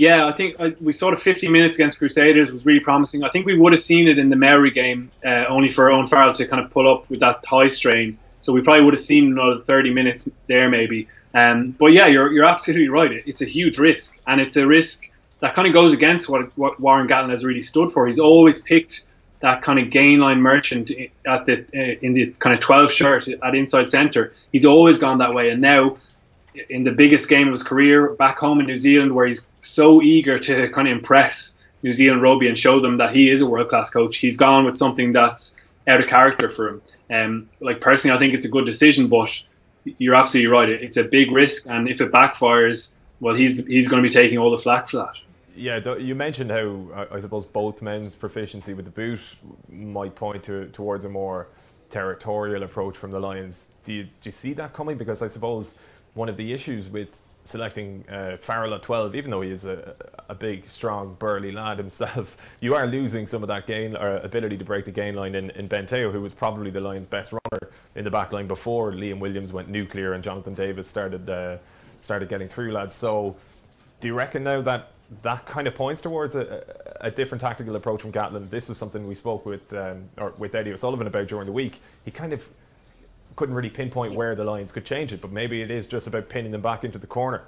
Yeah, 0.00 0.26
I 0.26 0.32
think 0.32 0.56
uh, 0.58 0.70
we 0.80 0.94
saw 0.94 1.10
the 1.10 1.18
50 1.18 1.48
minutes 1.48 1.76
against 1.76 1.98
Crusaders 1.98 2.54
was 2.54 2.64
really 2.64 2.80
promising. 2.80 3.22
I 3.22 3.28
think 3.28 3.44
we 3.44 3.58
would 3.58 3.74
have 3.74 3.82
seen 3.82 4.08
it 4.08 4.18
in 4.18 4.30
the 4.30 4.34
Maori 4.34 4.70
game, 4.70 5.10
uh, 5.22 5.44
only 5.46 5.68
for 5.68 5.90
Owen 5.90 6.06
Farrell 6.06 6.32
to 6.32 6.46
kind 6.48 6.64
of 6.64 6.70
pull 6.70 6.90
up 6.90 7.10
with 7.10 7.20
that 7.20 7.44
thigh 7.44 7.68
strain. 7.68 8.16
So 8.40 8.54
we 8.54 8.62
probably 8.62 8.82
would 8.82 8.94
have 8.94 9.02
seen 9.02 9.32
another 9.32 9.60
30 9.60 9.92
minutes 9.92 10.26
there, 10.46 10.70
maybe. 10.70 11.08
Um, 11.34 11.72
but 11.78 11.88
yeah, 11.88 12.06
you're, 12.06 12.32
you're 12.32 12.46
absolutely 12.46 12.88
right. 12.88 13.22
It's 13.26 13.42
a 13.42 13.44
huge 13.44 13.78
risk, 13.78 14.18
and 14.26 14.40
it's 14.40 14.56
a 14.56 14.66
risk 14.66 15.04
that 15.40 15.54
kind 15.54 15.68
of 15.68 15.74
goes 15.74 15.92
against 15.92 16.30
what, 16.30 16.56
what 16.56 16.80
Warren 16.80 17.06
Gatland 17.06 17.32
has 17.32 17.44
really 17.44 17.60
stood 17.60 17.92
for. 17.92 18.06
He's 18.06 18.18
always 18.18 18.58
picked 18.58 19.04
that 19.40 19.60
kind 19.60 19.78
of 19.78 19.90
gain 19.90 20.20
line 20.20 20.40
merchant 20.40 20.90
at 21.26 21.44
the 21.44 21.58
uh, 21.74 21.98
in 22.00 22.14
the 22.14 22.30
kind 22.38 22.54
of 22.54 22.60
12 22.60 22.90
shirt 22.90 23.28
at 23.28 23.54
inside 23.54 23.90
center. 23.90 24.32
He's 24.50 24.64
always 24.64 24.96
gone 24.96 25.18
that 25.18 25.34
way, 25.34 25.50
and 25.50 25.60
now 25.60 25.98
in 26.68 26.84
the 26.84 26.92
biggest 26.92 27.28
game 27.28 27.48
of 27.48 27.52
his 27.52 27.62
career 27.62 28.14
back 28.14 28.38
home 28.38 28.60
in 28.60 28.66
New 28.66 28.76
Zealand, 28.76 29.14
where 29.14 29.26
he's 29.26 29.48
so 29.60 30.02
eager 30.02 30.38
to 30.38 30.68
kind 30.70 30.88
of 30.88 30.92
impress 30.92 31.58
New 31.82 31.92
Zealand 31.92 32.22
rugby 32.22 32.48
and 32.48 32.58
show 32.58 32.80
them 32.80 32.96
that 32.96 33.14
he 33.14 33.30
is 33.30 33.40
a 33.40 33.46
world 33.46 33.68
class 33.68 33.90
coach, 33.90 34.16
he's 34.16 34.36
gone 34.36 34.64
with 34.64 34.76
something 34.76 35.12
that's 35.12 35.58
out 35.86 36.00
of 36.00 36.08
character 36.08 36.50
for 36.50 36.68
him. 36.68 36.82
Um, 37.10 37.50
like 37.60 37.80
personally, 37.80 38.14
I 38.14 38.18
think 38.18 38.34
it's 38.34 38.44
a 38.44 38.50
good 38.50 38.66
decision, 38.66 39.08
but 39.08 39.42
you're 39.84 40.14
absolutely 40.14 40.50
right. 40.50 40.68
It's 40.68 40.96
a 40.96 41.04
big 41.04 41.30
risk, 41.30 41.66
and 41.68 41.88
if 41.88 42.00
it 42.00 42.12
backfires, 42.12 42.94
well, 43.20 43.34
he's 43.34 43.66
he's 43.66 43.88
going 43.88 44.02
to 44.02 44.08
be 44.08 44.12
taking 44.12 44.38
all 44.38 44.50
the 44.50 44.58
flack 44.58 44.88
for 44.88 44.98
that 44.98 45.14
yeah, 45.60 45.96
you 45.96 46.14
mentioned 46.14 46.50
how 46.50 47.06
I 47.10 47.20
suppose 47.20 47.44
both 47.44 47.82
men's 47.82 48.14
proficiency 48.14 48.72
with 48.72 48.86
the 48.86 48.92
boot 48.92 49.20
might 49.68 50.14
point 50.14 50.44
to, 50.44 50.66
towards 50.68 51.04
a 51.04 51.08
more 51.08 51.48
territorial 51.90 52.62
approach 52.62 52.96
from 52.96 53.10
the 53.10 53.20
Lions. 53.20 53.66
Do 53.84 53.92
you, 53.92 54.04
do 54.04 54.10
you 54.24 54.32
see 54.32 54.52
that 54.54 54.72
coming? 54.72 54.96
Because 54.96 55.20
I 55.22 55.28
suppose 55.28 55.74
one 56.14 56.28
of 56.28 56.36
the 56.36 56.52
issues 56.52 56.88
with 56.88 57.20
selecting 57.44 58.04
uh, 58.08 58.36
Farrell 58.40 58.74
at 58.74 58.82
12, 58.82 59.14
even 59.14 59.30
though 59.30 59.40
he 59.40 59.50
is 59.50 59.64
a, 59.64 59.94
a 60.28 60.34
big, 60.34 60.68
strong, 60.68 61.16
burly 61.18 61.52
lad 61.52 61.78
himself, 61.78 62.36
you 62.60 62.74
are 62.74 62.86
losing 62.86 63.26
some 63.26 63.42
of 63.42 63.48
that 63.48 63.66
gain 63.66 63.96
or 63.96 64.16
ability 64.18 64.56
to 64.58 64.64
break 64.64 64.84
the 64.84 64.90
gain 64.90 65.14
line 65.14 65.34
in, 65.34 65.50
in 65.50 65.66
Ben 65.66 65.86
Te'o, 65.86 66.12
who 66.12 66.20
was 66.20 66.32
probably 66.32 66.70
the 66.70 66.80
Lions' 66.80 67.06
best 67.06 67.32
runner 67.32 67.72
in 67.96 68.04
the 68.04 68.10
back 68.10 68.32
line 68.32 68.46
before 68.46 68.92
Liam 68.92 69.18
Williams 69.18 69.52
went 69.52 69.68
nuclear 69.68 70.12
and 70.12 70.22
Jonathan 70.22 70.54
Davies 70.54 70.86
started 70.86 71.28
uh, 71.28 71.58
started 72.00 72.28
getting 72.30 72.48
through, 72.48 72.72
lads. 72.72 72.94
So, 72.94 73.36
do 74.00 74.08
you 74.08 74.14
reckon 74.14 74.42
now 74.42 74.62
that 74.62 74.92
that 75.22 75.44
kind 75.46 75.66
of 75.66 75.74
points 75.74 76.00
towards 76.00 76.34
a, 76.34 76.62
a, 77.00 77.10
different 77.10 77.42
tactical 77.42 77.74
approach 77.74 78.00
from 78.00 78.12
Gatland. 78.12 78.48
This 78.48 78.68
was 78.68 78.78
something 78.78 79.08
we 79.08 79.16
spoke 79.16 79.44
with 79.44 79.72
um, 79.72 80.08
or 80.16 80.32
with 80.38 80.54
Eddie 80.54 80.72
O'Sullivan 80.72 81.08
about 81.08 81.26
during 81.26 81.46
the 81.46 81.52
week. 81.52 81.80
He 82.04 82.12
kind 82.12 82.32
of 82.32 82.48
couldn't 83.40 83.54
really 83.54 83.70
pinpoint 83.70 84.12
where 84.12 84.34
the 84.34 84.44
Lions 84.44 84.70
could 84.70 84.84
change 84.84 85.14
it, 85.14 85.22
but 85.22 85.32
maybe 85.32 85.62
it 85.62 85.70
is 85.70 85.86
just 85.86 86.06
about 86.06 86.28
pinning 86.28 86.52
them 86.52 86.60
back 86.60 86.84
into 86.84 86.98
the 86.98 87.06
corner. 87.06 87.44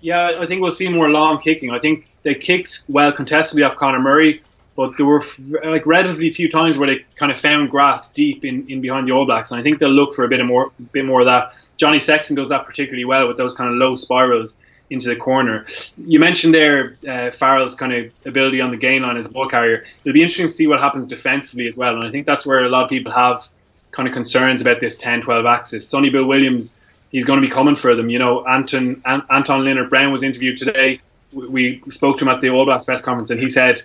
Yeah, 0.00 0.40
I 0.40 0.46
think 0.46 0.60
we'll 0.60 0.72
see 0.72 0.88
more 0.88 1.08
long 1.08 1.40
kicking. 1.40 1.70
I 1.70 1.78
think 1.78 2.08
they 2.24 2.34
kicked 2.34 2.82
well 2.88 3.12
contestably 3.12 3.62
off 3.62 3.76
Conor 3.76 4.00
Murray, 4.00 4.42
but 4.74 4.96
there 4.96 5.06
were 5.06 5.22
like 5.62 5.86
relatively 5.86 6.30
few 6.30 6.48
times 6.48 6.78
where 6.78 6.88
they 6.88 7.04
kind 7.14 7.30
of 7.30 7.38
found 7.38 7.70
grass 7.70 8.10
deep 8.10 8.44
in, 8.44 8.68
in 8.68 8.80
behind 8.80 9.06
the 9.06 9.12
All 9.12 9.24
Blacks, 9.24 9.52
and 9.52 9.60
I 9.60 9.62
think 9.62 9.78
they'll 9.78 9.88
look 9.88 10.14
for 10.14 10.24
a 10.24 10.28
bit 10.28 10.40
of 10.40 10.46
more, 10.46 10.72
bit 10.90 11.04
more 11.04 11.20
of 11.20 11.26
that. 11.26 11.54
Johnny 11.76 12.00
Sexton 12.00 12.34
does 12.34 12.48
that 12.48 12.64
particularly 12.64 13.04
well 13.04 13.28
with 13.28 13.36
those 13.36 13.54
kind 13.54 13.70
of 13.70 13.76
low 13.76 13.94
spirals 13.94 14.60
into 14.90 15.08
the 15.08 15.16
corner. 15.16 15.66
You 15.96 16.20
mentioned 16.20 16.54
there 16.54 16.96
uh, 17.08 17.30
Farrell's 17.30 17.74
kind 17.74 17.92
of 17.92 18.12
ability 18.26 18.60
on 18.60 18.70
the 18.70 18.76
gain 18.76 19.02
line 19.02 19.16
as 19.16 19.26
a 19.26 19.32
ball 19.32 19.48
carrier. 19.48 19.84
It'll 20.04 20.14
be 20.14 20.22
interesting 20.22 20.46
to 20.46 20.52
see 20.52 20.66
what 20.66 20.80
happens 20.80 21.06
defensively 21.06 21.66
as 21.66 21.76
well, 21.76 21.94
and 21.96 22.04
I 22.04 22.10
think 22.10 22.26
that's 22.26 22.46
where 22.46 22.64
a 22.64 22.68
lot 22.68 22.84
of 22.84 22.90
people 22.90 23.12
have 23.12 23.46
kind 23.90 24.08
of 24.08 24.14
concerns 24.14 24.60
about 24.60 24.80
this 24.80 25.00
10-12 25.00 25.48
axis. 25.48 25.88
Sonny 25.88 26.10
Bill 26.10 26.24
Williams 26.24 26.80
he's 27.14 27.24
going 27.24 27.40
to 27.40 27.46
be 27.46 27.50
coming 27.50 27.76
for 27.76 27.94
them. 27.94 28.10
You 28.10 28.18
know, 28.18 28.44
Anton 28.44 29.00
An- 29.06 29.22
Anton 29.30 29.60
Lienert-Brown 29.60 30.10
was 30.10 30.24
interviewed 30.24 30.56
today. 30.58 31.00
We, 31.32 31.80
we 31.84 31.90
spoke 31.90 32.18
to 32.18 32.24
him 32.24 32.28
at 32.28 32.40
the 32.40 32.50
All 32.50 32.64
Blacks 32.64 32.84
press 32.84 33.00
conference, 33.00 33.30
and 33.30 33.40
he 33.40 33.48
said 33.48 33.80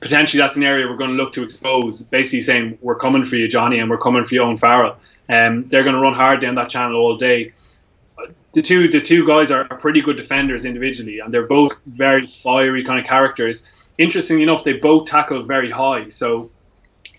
potentially 0.00 0.38
that's 0.38 0.56
an 0.56 0.64
area 0.64 0.86
we're 0.86 0.98
going 0.98 1.10
to 1.10 1.16
look 1.16 1.32
to 1.32 1.42
expose. 1.42 2.02
Basically 2.02 2.42
saying 2.42 2.78
we're 2.82 2.94
coming 2.94 3.24
for 3.24 3.36
you, 3.36 3.48
Johnny, 3.48 3.78
and 3.78 3.88
we're 3.88 3.98
coming 3.98 4.24
for 4.24 4.34
you, 4.34 4.42
Owen 4.42 4.58
Farrell. 4.58 4.98
Um, 5.30 5.66
they're 5.68 5.82
going 5.82 5.94
to 5.94 6.00
run 6.00 6.12
hard 6.12 6.40
down 6.40 6.56
that 6.56 6.68
channel 6.68 6.96
all 6.96 7.16
day. 7.16 7.54
The 8.54 8.62
two 8.62 8.88
the 8.88 9.00
two 9.00 9.26
guys 9.26 9.50
are, 9.50 9.64
pretty 9.64 10.00
good 10.00 10.16
defenders 10.16 10.64
individually, 10.64 11.18
and 11.18 11.32
they're 11.32 11.46
both 11.46 11.76
very 11.86 12.26
fiery 12.26 12.84
kind 12.84 13.00
of 13.00 13.06
characters. 13.06 13.90
Interestingly 13.98 14.42
enough, 14.42 14.64
they 14.64 14.74
both 14.74 15.06
tackle 15.06 15.42
very 15.42 15.70
high. 15.70 16.08
So 16.08 16.50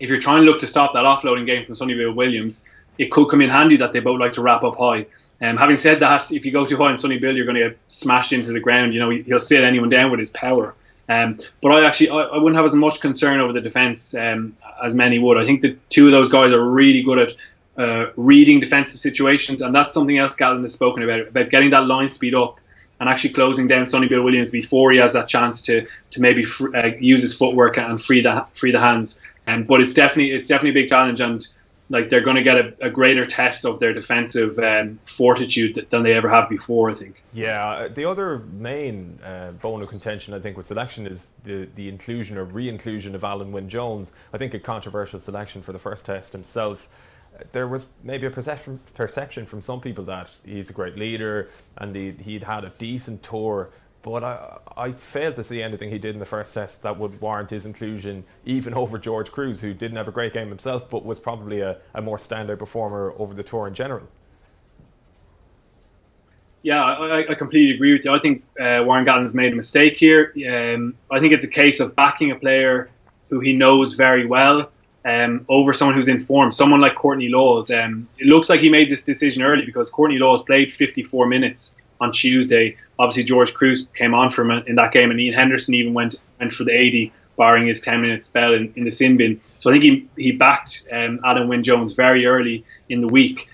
if 0.00 0.10
you're 0.10 0.20
trying 0.20 0.44
to 0.44 0.50
look 0.50 0.60
to 0.60 0.66
stop 0.66 0.92
that 0.94 1.04
offloading 1.04 1.46
game 1.46 1.64
from 1.64 1.74
Sonny 1.74 1.94
Bill 1.94 2.12
Williams, 2.12 2.64
it 2.98 3.10
could 3.10 3.28
come 3.28 3.40
in 3.40 3.50
handy 3.50 3.76
that 3.76 3.92
they 3.92 4.00
both 4.00 4.20
like 4.20 4.32
to 4.34 4.42
wrap 4.42 4.64
up 4.64 4.76
high. 4.76 5.06
Um, 5.42 5.56
having 5.58 5.76
said 5.76 6.00
that, 6.00 6.32
if 6.32 6.46
you 6.46 6.52
go 6.52 6.64
too 6.64 6.78
high 6.78 6.90
on 6.90 6.98
Sonny 6.98 7.18
Bill, 7.18 7.36
you're 7.36 7.44
going 7.44 7.56
to 7.56 7.68
get 7.70 7.78
smashed 7.88 8.32
into 8.32 8.52
the 8.52 8.60
ground. 8.60 8.94
You 8.94 9.00
know, 9.00 9.10
he'll 9.10 9.38
sit 9.38 9.64
anyone 9.64 9.90
down 9.90 10.10
with 10.10 10.18
his 10.18 10.30
power. 10.30 10.74
Um, 11.08 11.38
but 11.62 11.70
I 11.70 11.86
actually 11.86 12.08
I, 12.08 12.22
I, 12.22 12.38
wouldn't 12.38 12.56
have 12.56 12.64
as 12.64 12.74
much 12.74 13.00
concern 13.00 13.38
over 13.38 13.52
the 13.52 13.60
defence 13.60 14.14
um, 14.14 14.56
as 14.82 14.94
many 14.94 15.20
would. 15.20 15.38
I 15.38 15.44
think 15.44 15.60
the 15.60 15.76
two 15.88 16.06
of 16.06 16.12
those 16.12 16.28
guys 16.28 16.52
are 16.52 16.64
really 16.64 17.02
good 17.02 17.18
at 17.18 17.34
uh, 17.78 18.06
reading 18.16 18.60
defensive 18.60 19.00
situations, 19.00 19.60
and 19.60 19.74
that's 19.74 19.92
something 19.92 20.18
else 20.18 20.36
Gatland 20.36 20.62
has 20.62 20.72
spoken 20.72 21.02
about 21.02 21.28
about 21.28 21.50
getting 21.50 21.70
that 21.70 21.86
line 21.86 22.08
speed 22.08 22.34
up 22.34 22.58
and 23.00 23.08
actually 23.08 23.30
closing 23.30 23.68
down 23.68 23.86
Sonny 23.86 24.08
Bill 24.08 24.22
Williams 24.22 24.50
before 24.50 24.90
he 24.92 24.98
has 24.98 25.12
that 25.12 25.28
chance 25.28 25.62
to 25.62 25.86
to 26.10 26.20
maybe 26.20 26.44
fr- 26.44 26.74
uh, 26.76 26.90
use 26.98 27.22
his 27.22 27.36
footwork 27.36 27.76
and 27.76 28.00
free 28.00 28.20
the 28.20 28.46
free 28.52 28.72
the 28.72 28.80
hands. 28.80 29.22
Um, 29.46 29.64
but 29.64 29.80
it's 29.80 29.94
definitely 29.94 30.32
it's 30.32 30.48
definitely 30.48 30.80
a 30.80 30.82
big 30.82 30.88
challenge, 30.88 31.20
and 31.20 31.46
like 31.88 32.08
they're 32.08 32.20
going 32.20 32.36
to 32.36 32.42
get 32.42 32.56
a, 32.56 32.74
a, 32.80 32.90
greater 32.90 33.24
test 33.24 33.64
of 33.64 33.78
their 33.78 33.92
defensive 33.92 34.58
um, 34.58 34.98
fortitude 34.98 35.86
than 35.90 36.02
they 36.02 36.14
ever 36.14 36.28
have 36.28 36.48
before. 36.48 36.90
I 36.90 36.94
think. 36.94 37.22
Yeah, 37.32 37.64
uh, 37.64 37.88
the 37.88 38.04
other 38.04 38.38
main 38.38 39.20
uh, 39.24 39.52
bone 39.52 39.80
of 39.80 39.88
contention, 39.88 40.34
I 40.34 40.40
think, 40.40 40.56
with 40.56 40.66
selection 40.66 41.06
is 41.06 41.28
the 41.44 41.68
the 41.76 41.88
inclusion 41.88 42.38
or 42.38 42.44
re-inclusion 42.44 43.14
of 43.14 43.20
Alun 43.20 43.50
Wyn 43.50 43.68
Jones. 43.68 44.12
I 44.32 44.38
think 44.38 44.54
a 44.54 44.58
controversial 44.58 45.20
selection 45.20 45.62
for 45.62 45.72
the 45.72 45.78
first 45.78 46.06
test 46.06 46.32
himself. 46.32 46.88
There 47.52 47.66
was 47.66 47.86
maybe 48.02 48.26
a 48.26 48.30
perception 48.30 48.80
perception 48.94 49.46
from 49.46 49.60
some 49.60 49.80
people 49.80 50.04
that 50.04 50.28
he's 50.44 50.70
a 50.70 50.72
great 50.72 50.96
leader 50.96 51.48
and 51.76 51.94
he, 51.94 52.12
he'd 52.12 52.44
had 52.44 52.64
a 52.64 52.70
decent 52.78 53.22
tour 53.22 53.70
but 54.06 54.22
I, 54.22 54.58
I 54.76 54.92
failed 54.92 55.34
to 55.34 55.42
see 55.42 55.60
anything 55.60 55.90
he 55.90 55.98
did 55.98 56.14
in 56.14 56.20
the 56.20 56.26
first 56.26 56.54
test 56.54 56.84
that 56.84 56.96
would 56.96 57.20
warrant 57.20 57.50
his 57.50 57.66
inclusion, 57.66 58.22
even 58.44 58.72
over 58.82 58.98
George 58.98 59.32
Kruis, 59.32 59.58
who 59.58 59.74
didn't 59.74 59.96
have 59.96 60.06
a 60.06 60.12
great 60.12 60.32
game 60.32 60.48
himself, 60.48 60.88
but 60.88 61.04
was 61.04 61.18
probably 61.18 61.60
a, 61.60 61.78
a 61.92 62.00
more 62.00 62.16
standout 62.16 62.60
performer 62.60 63.12
over 63.18 63.34
the 63.34 63.42
tour 63.42 63.66
in 63.66 63.74
general. 63.74 64.06
Yeah, 66.62 66.84
I, 66.84 67.28
I 67.28 67.34
completely 67.34 67.74
agree 67.74 67.94
with 67.94 68.04
you. 68.04 68.12
I 68.12 68.20
think 68.20 68.44
uh, 68.60 68.82
Warren 68.84 69.04
Gatland 69.04 69.24
has 69.24 69.34
made 69.34 69.52
a 69.52 69.56
mistake 69.56 69.98
here. 69.98 70.32
Um, 70.48 70.94
I 71.10 71.18
think 71.18 71.32
it's 71.32 71.44
a 71.44 71.50
case 71.50 71.80
of 71.80 71.96
backing 71.96 72.30
a 72.30 72.36
player 72.36 72.88
who 73.28 73.40
he 73.40 73.54
knows 73.54 73.96
very 73.96 74.24
well 74.24 74.70
um, 75.06 75.46
over 75.48 75.72
someone 75.72 75.94
who's 75.94 76.08
informed, 76.08 76.52
someone 76.52 76.80
like 76.80 76.96
Courtney 76.96 77.28
Lawes. 77.28 77.70
Um, 77.70 78.08
it 78.18 78.26
looks 78.26 78.50
like 78.50 78.60
he 78.60 78.68
made 78.68 78.90
this 78.90 79.04
decision 79.04 79.42
early 79.42 79.64
because 79.64 79.88
Courtney 79.88 80.18
Lawes 80.18 80.42
played 80.42 80.72
54 80.72 81.26
minutes 81.26 81.76
on 82.00 82.10
Tuesday. 82.10 82.76
Obviously, 82.98 83.22
George 83.22 83.54
Kruis 83.54 83.86
came 83.94 84.14
on 84.14 84.30
for 84.30 84.42
him 84.42 84.64
in 84.66 84.74
that 84.74 84.92
game, 84.92 85.10
and 85.12 85.20
Ian 85.20 85.34
Henderson 85.34 85.74
even 85.74 85.94
went 85.94 86.16
went 86.40 86.52
for 86.52 86.64
the 86.64 86.72
80, 86.72 87.12
barring 87.36 87.68
his 87.68 87.80
10 87.80 88.00
minute 88.00 88.22
spell 88.24 88.52
in, 88.52 88.72
in 88.74 88.84
the 88.84 88.90
sin 88.90 89.16
bin. 89.16 89.40
So 89.58 89.70
I 89.70 89.74
think 89.74 89.84
he, 89.84 90.08
he 90.16 90.32
backed 90.32 90.84
um, 90.90 91.20
Alun 91.24 91.46
Wyn 91.48 91.62
Jones 91.62 91.92
very 91.92 92.26
early 92.26 92.64
in 92.88 93.00
the 93.00 93.06
week. 93.06 93.48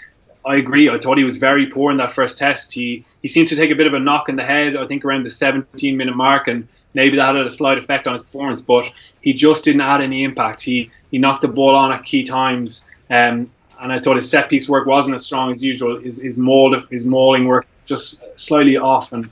I 0.44 0.56
agree. 0.56 0.90
I 0.90 0.98
thought 0.98 1.18
he 1.18 1.24
was 1.24 1.36
very 1.36 1.66
poor 1.66 1.90
in 1.92 1.98
that 1.98 2.10
first 2.10 2.36
test. 2.36 2.72
He 2.72 3.04
he 3.22 3.28
seemed 3.28 3.48
to 3.48 3.56
take 3.56 3.70
a 3.70 3.74
bit 3.74 3.86
of 3.86 3.94
a 3.94 4.00
knock 4.00 4.28
in 4.28 4.36
the 4.36 4.44
head. 4.44 4.76
I 4.76 4.86
think 4.86 5.04
around 5.04 5.24
the 5.24 5.30
17 5.30 5.96
minute 5.96 6.16
mark, 6.16 6.48
and 6.48 6.66
maybe 6.94 7.16
that 7.16 7.36
had 7.36 7.46
a 7.46 7.50
slight 7.50 7.78
effect 7.78 8.06
on 8.06 8.14
his 8.14 8.22
performance. 8.22 8.60
But 8.60 8.90
he 9.20 9.32
just 9.32 9.64
didn't 9.64 9.82
add 9.82 10.02
any 10.02 10.24
impact. 10.24 10.60
He 10.60 10.90
he 11.10 11.18
knocked 11.18 11.42
the 11.42 11.48
ball 11.48 11.76
on 11.76 11.92
at 11.92 12.04
key 12.04 12.24
times, 12.24 12.90
um, 13.08 13.50
and 13.80 13.92
I 13.92 14.00
thought 14.00 14.16
his 14.16 14.28
set 14.28 14.48
piece 14.48 14.68
work 14.68 14.86
wasn't 14.86 15.14
as 15.14 15.24
strong 15.24 15.52
as 15.52 15.62
usual. 15.62 16.00
His 16.00 16.20
his 16.20 16.42
his 16.90 17.06
mauling 17.06 17.46
work 17.46 17.66
just 17.86 18.22
slightly 18.38 18.76
off 18.76 19.12
and 19.12 19.30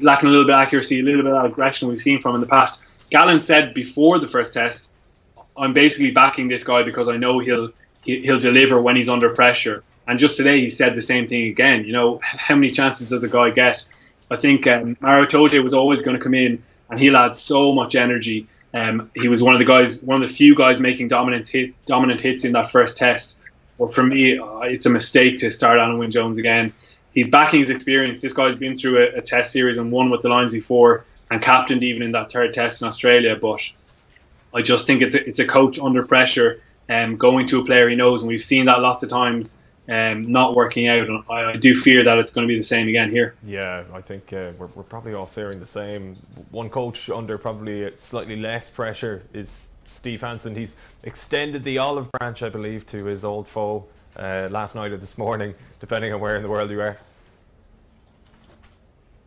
lacking 0.00 0.28
a 0.28 0.32
little 0.32 0.46
bit 0.46 0.54
of 0.54 0.60
accuracy, 0.60 1.00
a 1.00 1.02
little 1.02 1.22
bit 1.22 1.32
of 1.32 1.44
aggression 1.44 1.88
we've 1.88 1.98
seen 1.98 2.20
from 2.20 2.34
in 2.34 2.40
the 2.40 2.46
past. 2.46 2.84
Gatland 3.10 3.42
said 3.42 3.74
before 3.74 4.18
the 4.18 4.28
first 4.28 4.54
test, 4.54 4.90
I'm 5.56 5.72
basically 5.72 6.12
backing 6.12 6.48
this 6.48 6.64
guy 6.64 6.82
because 6.82 7.08
I 7.08 7.16
know 7.16 7.40
he'll 7.40 7.70
he'll 8.02 8.38
deliver 8.38 8.80
when 8.80 8.96
he's 8.96 9.08
under 9.08 9.30
pressure. 9.30 9.82
And 10.06 10.18
just 10.18 10.36
today 10.36 10.60
he 10.60 10.68
said 10.68 10.94
the 10.94 11.02
same 11.02 11.28
thing 11.28 11.48
again. 11.48 11.84
You 11.84 11.92
know, 11.92 12.20
how 12.22 12.54
many 12.54 12.70
chances 12.70 13.10
does 13.10 13.24
a 13.24 13.28
guy 13.28 13.50
get? 13.50 13.84
I 14.30 14.36
think 14.36 14.66
um, 14.66 14.96
Maro 15.00 15.26
Itoje 15.26 15.62
was 15.62 15.74
always 15.74 16.02
going 16.02 16.16
to 16.16 16.22
come 16.22 16.34
in 16.34 16.62
and 16.90 16.98
he'll 16.98 17.16
add 17.16 17.36
so 17.36 17.72
much 17.72 17.94
energy. 17.94 18.46
Um, 18.74 19.10
he 19.14 19.28
was 19.28 19.42
one 19.42 19.54
of 19.54 19.58
the 19.58 19.66
guys, 19.66 20.02
one 20.02 20.22
of 20.22 20.26
the 20.26 20.34
few 20.34 20.54
guys 20.54 20.80
making 20.80 21.08
dominant 21.08 21.46
hit, 21.46 21.74
dominant 21.84 22.20
hits 22.20 22.44
in 22.44 22.52
that 22.52 22.70
first 22.70 22.96
test. 22.96 23.40
But 23.78 23.92
for 23.92 24.02
me, 24.02 24.38
uh, 24.38 24.60
it's 24.60 24.86
a 24.86 24.90
mistake 24.90 25.38
to 25.38 25.50
start 25.50 25.78
Alun 25.78 25.98
Wyn 25.98 26.10
Jones 26.10 26.38
again 26.38 26.72
he's 27.12 27.28
backing 27.28 27.60
his 27.60 27.70
experience. 27.70 28.20
This 28.20 28.32
guy's 28.32 28.56
been 28.56 28.76
through 28.76 28.98
a, 28.98 29.18
a, 29.18 29.20
test 29.20 29.52
series 29.52 29.78
and 29.78 29.92
won 29.92 30.10
with 30.10 30.22
the 30.22 30.28
Lions 30.28 30.52
before 30.52 31.04
and 31.30 31.42
captained 31.42 31.84
even 31.84 32.02
in 32.02 32.12
that 32.12 32.32
third 32.32 32.52
test 32.52 32.82
in 32.82 32.88
Australia. 32.88 33.36
But 33.36 33.60
I 34.52 34.62
just 34.62 34.86
think 34.86 35.02
it's 35.02 35.14
a, 35.14 35.28
it's 35.28 35.40
a 35.40 35.46
coach 35.46 35.78
under 35.78 36.04
pressure 36.04 36.60
um, 36.88 37.16
going 37.16 37.46
to 37.48 37.60
a 37.60 37.64
player 37.64 37.88
he 37.88 37.96
knows, 37.96 38.22
and 38.22 38.28
we've 38.28 38.40
seen 38.40 38.66
that 38.66 38.80
lots 38.80 39.02
of 39.02 39.08
times. 39.08 39.61
Um, 39.88 40.22
not 40.22 40.54
working 40.54 40.88
out, 40.88 41.00
and 41.08 41.24
I, 41.28 41.50
I, 41.50 41.56
do 41.56 41.74
fear 41.74 42.04
that 42.04 42.16
it's 42.16 42.32
going 42.32 42.46
to 42.46 42.48
be 42.48 42.56
the 42.56 42.62
same 42.62 42.86
again 42.86 43.10
here. 43.10 43.34
Yeah, 43.44 43.82
I 43.92 44.00
think 44.00 44.32
uh, 44.32 44.52
we're, 44.56 44.68
we're 44.76 44.84
probably 44.84 45.12
all 45.12 45.26
fearing 45.26 45.48
the 45.48 45.54
same. 45.54 46.16
One 46.52 46.70
coach 46.70 47.10
under 47.10 47.36
probably 47.36 47.90
slightly 47.96 48.36
less 48.36 48.70
pressure 48.70 49.24
is 49.32 49.66
Steve 49.84 50.20
Hansen. 50.20 50.54
He's 50.54 50.76
extended 51.02 51.64
the 51.64 51.78
olive 51.78 52.12
branch, 52.12 52.44
I 52.44 52.48
believe, 52.48 52.86
to 52.86 53.06
his 53.06 53.24
old 53.24 53.48
foe 53.48 53.86
uh, 54.16 54.46
last 54.52 54.76
night 54.76 54.92
or 54.92 54.98
this 54.98 55.18
morning, 55.18 55.52
depending 55.80 56.12
on 56.12 56.20
where 56.20 56.36
in 56.36 56.42
the 56.42 56.48
world 56.48 56.70
you 56.70 56.80
are. 56.80 56.96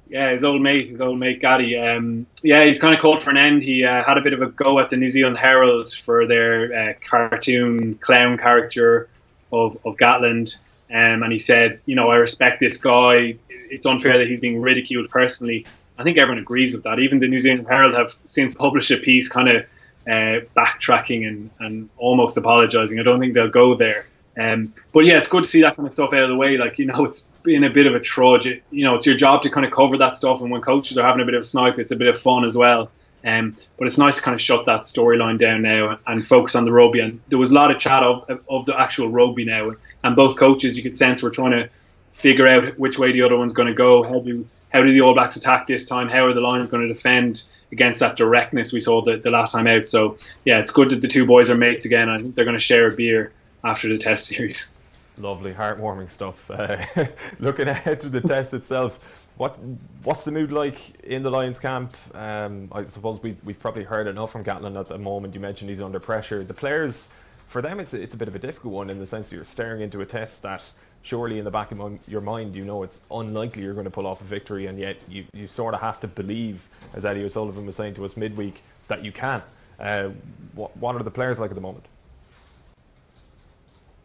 Yeah, 0.07 0.31
his 0.31 0.43
old 0.43 0.61
mate, 0.61 0.87
his 0.87 1.01
old 1.01 1.19
mate 1.19 1.41
Gatty. 1.41 1.77
Um, 1.77 2.27
yeah, 2.43 2.63
he's 2.63 2.79
kind 2.79 2.93
of 2.93 3.01
called 3.01 3.19
for 3.19 3.31
an 3.31 3.37
end. 3.37 3.63
He 3.63 3.83
uh, 3.83 4.03
had 4.03 4.17
a 4.17 4.21
bit 4.21 4.33
of 4.33 4.41
a 4.41 4.47
go 4.47 4.79
at 4.79 4.89
the 4.89 4.97
New 4.97 5.09
Zealand 5.09 5.37
Herald 5.37 5.91
for 5.91 6.27
their 6.27 6.73
uh, 6.73 6.93
cartoon 7.09 7.95
clown 7.95 8.37
character 8.37 9.09
of, 9.55 9.77
of 9.85 9.97
Gatland. 9.97 10.57
Um, 10.89 11.23
and 11.23 11.31
he 11.31 11.39
said, 11.39 11.79
you 11.85 11.95
know, 11.95 12.09
I 12.09 12.17
respect 12.17 12.59
this 12.59 12.77
guy. 12.77 13.37
It's 13.49 13.85
unfair 13.85 14.19
that 14.19 14.27
he's 14.27 14.39
being 14.39 14.61
ridiculed 14.61 15.09
personally. 15.09 15.65
I 15.97 16.03
think 16.03 16.17
everyone 16.17 16.41
agrees 16.41 16.73
with 16.73 16.83
that. 16.83 16.99
Even 16.99 17.19
the 17.19 17.27
New 17.27 17.39
Zealand 17.39 17.67
Herald 17.67 17.93
have 17.93 18.11
since 18.25 18.53
published 18.53 18.91
a 18.91 18.97
piece 18.97 19.29
kind 19.29 19.49
of 19.49 19.65
uh, 20.07 20.45
backtracking 20.55 21.27
and, 21.27 21.49
and 21.59 21.89
almost 21.97 22.37
apologising. 22.37 22.99
I 22.99 23.03
don't 23.03 23.19
think 23.19 23.33
they'll 23.33 23.49
go 23.49 23.75
there. 23.75 24.05
Um, 24.37 24.73
but 24.91 25.05
yeah, 25.05 25.17
it's 25.17 25.29
good 25.29 25.43
to 25.43 25.49
see 25.49 25.61
that 25.61 25.75
kind 25.75 25.85
of 25.85 25.91
stuff 25.91 26.13
out 26.13 26.23
of 26.23 26.29
the 26.29 26.35
way. 26.35 26.57
Like 26.57 26.77
you 26.77 26.85
know, 26.85 27.05
it's 27.05 27.29
been 27.43 27.63
a 27.63 27.69
bit 27.69 27.87
of 27.87 27.95
a 27.95 27.99
trudge. 27.99 28.45
It, 28.47 28.63
you 28.69 28.83
know, 28.83 28.95
it's 28.95 29.05
your 29.05 29.15
job 29.15 29.43
to 29.43 29.49
kind 29.49 29.65
of 29.65 29.71
cover 29.71 29.97
that 29.97 30.15
stuff, 30.15 30.41
and 30.41 30.51
when 30.51 30.61
coaches 30.61 30.97
are 30.97 31.05
having 31.05 31.21
a 31.21 31.25
bit 31.25 31.35
of 31.35 31.39
a 31.39 31.43
snipe, 31.43 31.79
it's 31.79 31.91
a 31.91 31.95
bit 31.95 32.07
of 32.07 32.19
fun 32.19 32.43
as 32.43 32.57
well. 32.57 32.91
Um, 33.25 33.55
but 33.77 33.87
it's 33.87 33.97
nice 33.97 34.17
to 34.17 34.21
kind 34.21 34.35
of 34.35 34.41
shut 34.41 34.67
that 34.67 34.81
storyline 34.81 35.39
down 35.39 35.63
now 35.63 35.97
and 36.05 36.23
focus 36.23 36.55
on 36.55 36.65
the 36.65 36.71
rugby. 36.71 36.99
And 36.99 37.19
there 37.29 37.39
was 37.39 37.51
a 37.51 37.55
lot 37.55 37.71
of 37.71 37.79
chat 37.79 38.03
of, 38.03 38.39
of 38.47 38.65
the 38.65 38.79
actual 38.79 39.09
rugby 39.09 39.45
now, 39.45 39.71
and 40.03 40.15
both 40.15 40.37
coaches 40.37 40.77
you 40.77 40.83
could 40.83 40.95
sense 40.95 41.23
were 41.23 41.31
trying 41.31 41.51
to 41.51 41.69
figure 42.11 42.47
out 42.47 42.77
which 42.77 42.99
way 42.99 43.11
the 43.11 43.23
other 43.23 43.35
one's 43.35 43.53
going 43.53 43.67
to 43.67 43.73
go. 43.73 44.03
How 44.03 44.19
do 44.19 44.47
how 44.71 44.83
do 44.83 44.91
the 44.91 45.01
All 45.01 45.13
Blacks 45.13 45.35
attack 45.35 45.67
this 45.67 45.85
time? 45.85 46.09
How 46.09 46.25
are 46.25 46.33
the 46.33 46.41
Lions 46.41 46.67
going 46.67 46.87
to 46.87 46.93
defend 46.93 47.43
against 47.71 47.99
that 48.01 48.15
directness 48.15 48.73
we 48.73 48.79
saw 48.79 49.01
the, 49.01 49.17
the 49.17 49.31
last 49.31 49.53
time 49.53 49.67
out? 49.67 49.87
So 49.87 50.17
yeah, 50.43 50.59
it's 50.59 50.71
good 50.71 50.91
that 50.91 51.01
the 51.01 51.07
two 51.07 51.25
boys 51.25 51.49
are 51.49 51.55
mates 51.55 51.85
again. 51.85 52.15
Think 52.19 52.35
they're 52.35 52.45
going 52.45 52.57
to 52.57 52.63
share 52.63 52.87
a 52.87 52.91
beer 52.91 53.31
after 53.63 53.89
the 53.89 53.97
test 53.97 54.27
series. 54.27 54.71
Lovely, 55.17 55.53
heartwarming 55.53 56.09
stuff. 56.09 56.51
Uh, 56.51 56.83
looking 57.39 57.69
ahead 57.69 58.01
to 58.01 58.09
the 58.09 58.19
test 58.19 58.53
itself, 58.53 59.14
What 59.37 59.59
what's 60.03 60.23
the 60.23 60.31
mood 60.31 60.51
like 60.51 61.01
in 61.01 61.23
the 61.23 61.29
Lions 61.29 61.59
camp? 61.59 61.95
Um, 62.15 62.69
I 62.71 62.85
suppose 62.85 63.21
we 63.21 63.35
we've 63.43 63.59
probably 63.59 63.83
heard 63.83 64.07
enough 64.07 64.31
from 64.31 64.43
Gatland 64.45 64.79
at 64.79 64.87
the 64.87 64.97
moment. 64.97 65.33
You 65.33 65.41
mentioned 65.41 65.69
he's 65.69 65.81
under 65.81 65.99
pressure. 65.99 66.43
The 66.43 66.53
players, 66.53 67.09
for 67.47 67.61
them, 67.61 67.81
it's 67.81 67.93
a, 67.93 68.01
it's 68.01 68.13
a 68.13 68.17
bit 68.17 68.29
of 68.29 68.35
a 68.35 68.39
difficult 68.39 68.73
one 68.73 68.89
in 68.89 68.99
the 68.99 69.05
sense 69.05 69.29
that 69.29 69.35
you're 69.35 69.45
staring 69.45 69.81
into 69.81 69.99
a 69.99 70.05
test 70.05 70.41
that 70.43 70.63
surely 71.01 71.37
in 71.37 71.45
the 71.45 71.51
back 71.51 71.71
of 71.71 71.99
your 72.07 72.21
mind 72.21 72.55
you 72.55 72.65
know 72.65 72.81
it's 72.81 72.99
unlikely 73.11 73.61
you're 73.61 73.75
going 73.75 73.85
to 73.85 73.91
pull 73.91 74.07
off 74.07 74.21
a 74.21 74.23
victory, 74.23 74.67
and 74.67 74.79
yet 74.79 74.97
you, 75.09 75.25
you 75.33 75.47
sort 75.47 75.73
of 75.73 75.81
have 75.81 75.99
to 75.99 76.07
believe, 76.07 76.63
as 76.93 77.03
Eddie 77.03 77.23
O'Sullivan 77.25 77.65
was 77.65 77.75
saying 77.75 77.95
to 77.95 78.05
us 78.05 78.15
midweek, 78.15 78.61
that 78.87 79.03
you 79.03 79.11
can. 79.11 79.43
Uh, 79.79 80.09
what 80.53 80.75
what 80.77 80.95
are 80.95 81.03
the 81.03 81.11
players 81.11 81.39
like 81.39 81.51
at 81.51 81.55
the 81.55 81.61
moment? 81.61 81.85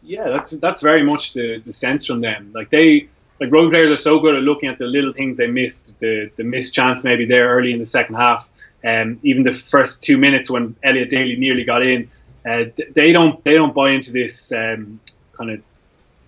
Yeah, 0.03 0.29
that's 0.29 0.51
that's 0.51 0.81
very 0.81 1.05
much 1.05 1.35
the, 1.35 1.59
the 1.65 1.73
sense 1.73 2.07
from 2.07 2.21
them. 2.21 2.51
Like 2.53 2.71
they 2.71 3.09
like 3.41 3.51
rugby 3.51 3.71
players 3.71 3.91
are 3.91 3.97
so 3.97 4.21
good 4.21 4.37
at 4.37 4.43
looking 4.43 4.69
at 4.69 4.79
the 4.79 4.85
little 4.85 5.13
things 5.13 5.39
they 5.39 5.47
missed, 5.47 5.99
the 5.99 6.31
the 6.37 6.45
missed 6.45 6.75
chance 6.75 7.05
maybe 7.05 7.25
there 7.25 7.49
early 7.49 7.73
in 7.73 7.79
the 7.79 7.87
second 7.87 8.17
half, 8.17 8.51
and 8.83 9.17
um, 9.17 9.21
even 9.23 9.43
the 9.43 9.53
first 9.53 10.05
two 10.05 10.19
minutes 10.19 10.51
when 10.51 10.77
Elliot 10.83 11.09
Daly 11.09 11.37
nearly 11.37 11.65
got 11.65 11.83
in. 11.83 12.11
Uh, 12.49 12.65
they 12.95 13.13
don't 13.13 13.43
they 13.45 13.55
don't 13.55 13.75
buy 13.75 13.91
into 13.91 14.13
this 14.13 14.53
um, 14.53 15.01
kind 15.33 15.51
of 15.51 15.63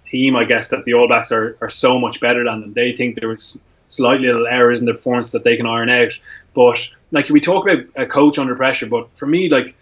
team. 0.05 0.37
I 0.37 0.45
guess 0.45 0.69
that 0.71 0.85
the 0.85 0.95
All 0.95 1.09
Blacks 1.09 1.33
are, 1.33 1.57
are 1.61 1.71
so 1.71 1.99
much 1.99 2.21
better 2.21 2.45
than 2.45 2.61
them. 2.61 2.73
They 2.73 2.95
think 2.95 3.15
there 3.15 3.29
was 3.29 3.63
slightly 3.87 4.27
little 4.27 4.47
errors 4.47 4.81
in 4.81 4.87
the 4.87 4.93
performance 4.93 5.33
that 5.33 5.45
they 5.45 5.57
can 5.57 5.67
iron 5.67 5.91
out. 5.91 6.19
But 6.55 6.89
like 7.11 7.29
we 7.29 7.41
talk 7.41 7.67
about 7.67 7.85
a 7.97 8.07
coach 8.07 8.39
under 8.39 8.55
pressure, 8.55 8.87
but 8.87 9.15
for 9.15 9.27
me, 9.27 9.49
like 9.49 9.75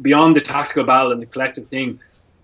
beyond 0.00 0.36
the 0.36 0.40
tactical 0.40 0.84
battle 0.84 1.12
and 1.12 1.20
the 1.20 1.26
collective 1.26 1.66
thing, 1.68 2.00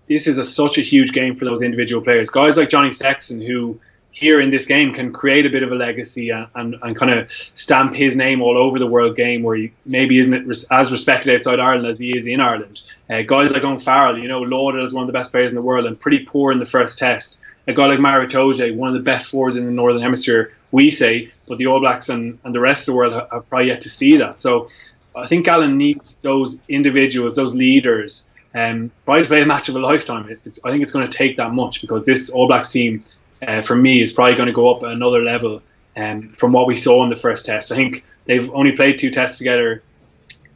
this 0.07 0.27
is 0.27 0.37
a, 0.37 0.43
such 0.43 0.77
a 0.77 0.81
huge 0.81 1.11
game 1.11 1.35
for 1.35 1.45
those 1.45 1.61
individual 1.61 2.03
players. 2.03 2.29
Guys 2.29 2.57
like 2.57 2.69
Johnny 2.69 2.91
Sexton, 2.91 3.41
who 3.41 3.79
here 4.13 4.39
in 4.39 4.51
this 4.51 4.67
game 4.67 4.93
can 4.93 5.11
create 5.11 5.45
a 5.47 5.49
bit 5.49 5.63
of 5.63 5.71
a 5.71 5.75
legacy 5.75 6.29
and, 6.29 6.47
and, 6.53 6.75
and 6.83 6.95
kind 6.95 7.11
of 7.11 7.31
stamp 7.31 7.95
his 7.95 8.15
name 8.15 8.43
all 8.43 8.57
over 8.57 8.77
the 8.77 8.85
world 8.85 9.15
game 9.15 9.41
where 9.41 9.55
he 9.55 9.73
maybe 9.87 10.19
isn't 10.19 10.49
as 10.71 10.91
respected 10.91 11.35
outside 11.35 11.59
Ireland 11.59 11.87
as 11.87 11.97
he 11.97 12.15
is 12.15 12.27
in 12.27 12.39
Ireland. 12.39 12.83
Uh, 13.09 13.23
guys 13.23 13.51
like 13.51 13.63
Owen 13.63 14.21
you 14.21 14.27
know, 14.27 14.41
lauded 14.41 14.83
as 14.83 14.93
one 14.93 15.01
of 15.01 15.07
the 15.07 15.13
best 15.13 15.31
players 15.31 15.51
in 15.51 15.55
the 15.55 15.63
world 15.63 15.87
and 15.87 15.99
pretty 15.99 16.19
poor 16.19 16.51
in 16.51 16.59
the 16.59 16.65
first 16.65 16.99
test. 16.99 17.39
A 17.67 17.73
guy 17.73 17.87
like 17.87 17.99
Maro 17.99 18.27
Itoje, 18.27 18.75
one 18.75 18.89
of 18.89 18.93
the 18.93 18.99
best 18.99 19.31
forwards 19.31 19.55
in 19.55 19.65
the 19.65 19.71
Northern 19.71 20.01
Hemisphere, 20.01 20.53
we 20.71 20.91
say, 20.91 21.29
but 21.47 21.57
the 21.57 21.65
All 21.65 21.79
Blacks 21.79 22.09
and, 22.09 22.37
and 22.43 22.53
the 22.53 22.59
rest 22.59 22.87
of 22.87 22.93
the 22.93 22.97
world 22.97 23.13
have, 23.13 23.27
have 23.31 23.49
probably 23.49 23.69
yet 23.69 23.81
to 23.81 23.89
see 23.89 24.17
that. 24.17 24.37
So 24.39 24.69
I 25.15 25.25
think 25.25 25.47
Alan 25.47 25.77
needs 25.77 26.19
those 26.19 26.61
individuals, 26.67 27.35
those 27.35 27.55
leaders, 27.55 28.29
um, 28.53 28.91
probably 29.05 29.23
to 29.23 29.27
play 29.27 29.41
a 29.41 29.45
match 29.45 29.69
of 29.69 29.75
a 29.75 29.79
lifetime. 29.79 30.37
It's, 30.45 30.63
I 30.63 30.69
think 30.69 30.83
it's 30.83 30.91
going 30.91 31.09
to 31.09 31.17
take 31.17 31.37
that 31.37 31.51
much 31.51 31.81
because 31.81 32.05
this 32.05 32.29
All 32.29 32.47
Blacks 32.47 32.71
team, 32.71 33.03
uh, 33.47 33.61
for 33.61 33.75
me, 33.75 34.01
is 34.01 34.11
probably 34.11 34.35
going 34.35 34.47
to 34.47 34.53
go 34.53 34.73
up 34.73 34.83
another 34.83 35.21
level 35.21 35.61
um, 35.95 36.29
from 36.29 36.51
what 36.51 36.67
we 36.67 36.75
saw 36.75 37.03
in 37.03 37.09
the 37.09 37.15
first 37.15 37.45
test. 37.45 37.71
I 37.71 37.75
think 37.75 38.05
they've 38.25 38.49
only 38.51 38.71
played 38.73 38.99
two 38.99 39.11
tests 39.11 39.37
together 39.37 39.83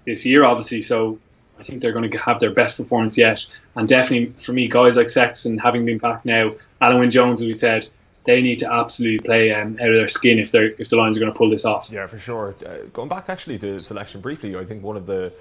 this 0.05 0.25
year, 0.25 0.43
obviously, 0.43 0.81
so 0.81 1.19
I 1.59 1.63
think 1.63 1.81
they're 1.81 1.91
going 1.91 2.09
to 2.09 2.17
have 2.17 2.39
their 2.39 2.51
best 2.51 2.77
performance 2.77 3.17
yet. 3.17 3.45
And 3.75 3.87
definitely 3.87 4.33
for 4.33 4.53
me, 4.53 4.67
guys 4.67 4.97
like 4.97 5.09
Sexton, 5.09 5.57
having 5.57 5.85
been 5.85 5.97
back 5.97 6.25
now, 6.25 6.53
Wyn 6.81 7.11
Jones, 7.11 7.41
as 7.41 7.47
we 7.47 7.53
said, 7.53 7.87
they 8.25 8.41
need 8.41 8.59
to 8.59 8.71
absolutely 8.71 9.19
play 9.19 9.53
um, 9.53 9.77
out 9.81 9.89
of 9.89 9.95
their 9.95 10.07
skin 10.07 10.37
if 10.37 10.51
they're 10.51 10.73
if 10.77 10.89
the 10.89 10.97
Lions 10.97 11.17
are 11.17 11.21
going 11.21 11.31
to 11.31 11.37
pull 11.37 11.49
this 11.49 11.65
off. 11.65 11.89
Yeah, 11.91 12.07
for 12.07 12.19
sure. 12.19 12.55
Uh, 12.65 12.85
going 12.93 13.07
back 13.07 13.29
actually 13.29 13.57
to 13.59 13.79
selection 13.79 14.19
briefly, 14.21 14.55
I 14.55 14.65
think 14.65 14.83
one 14.83 14.97
of 14.97 15.05
the 15.05 15.31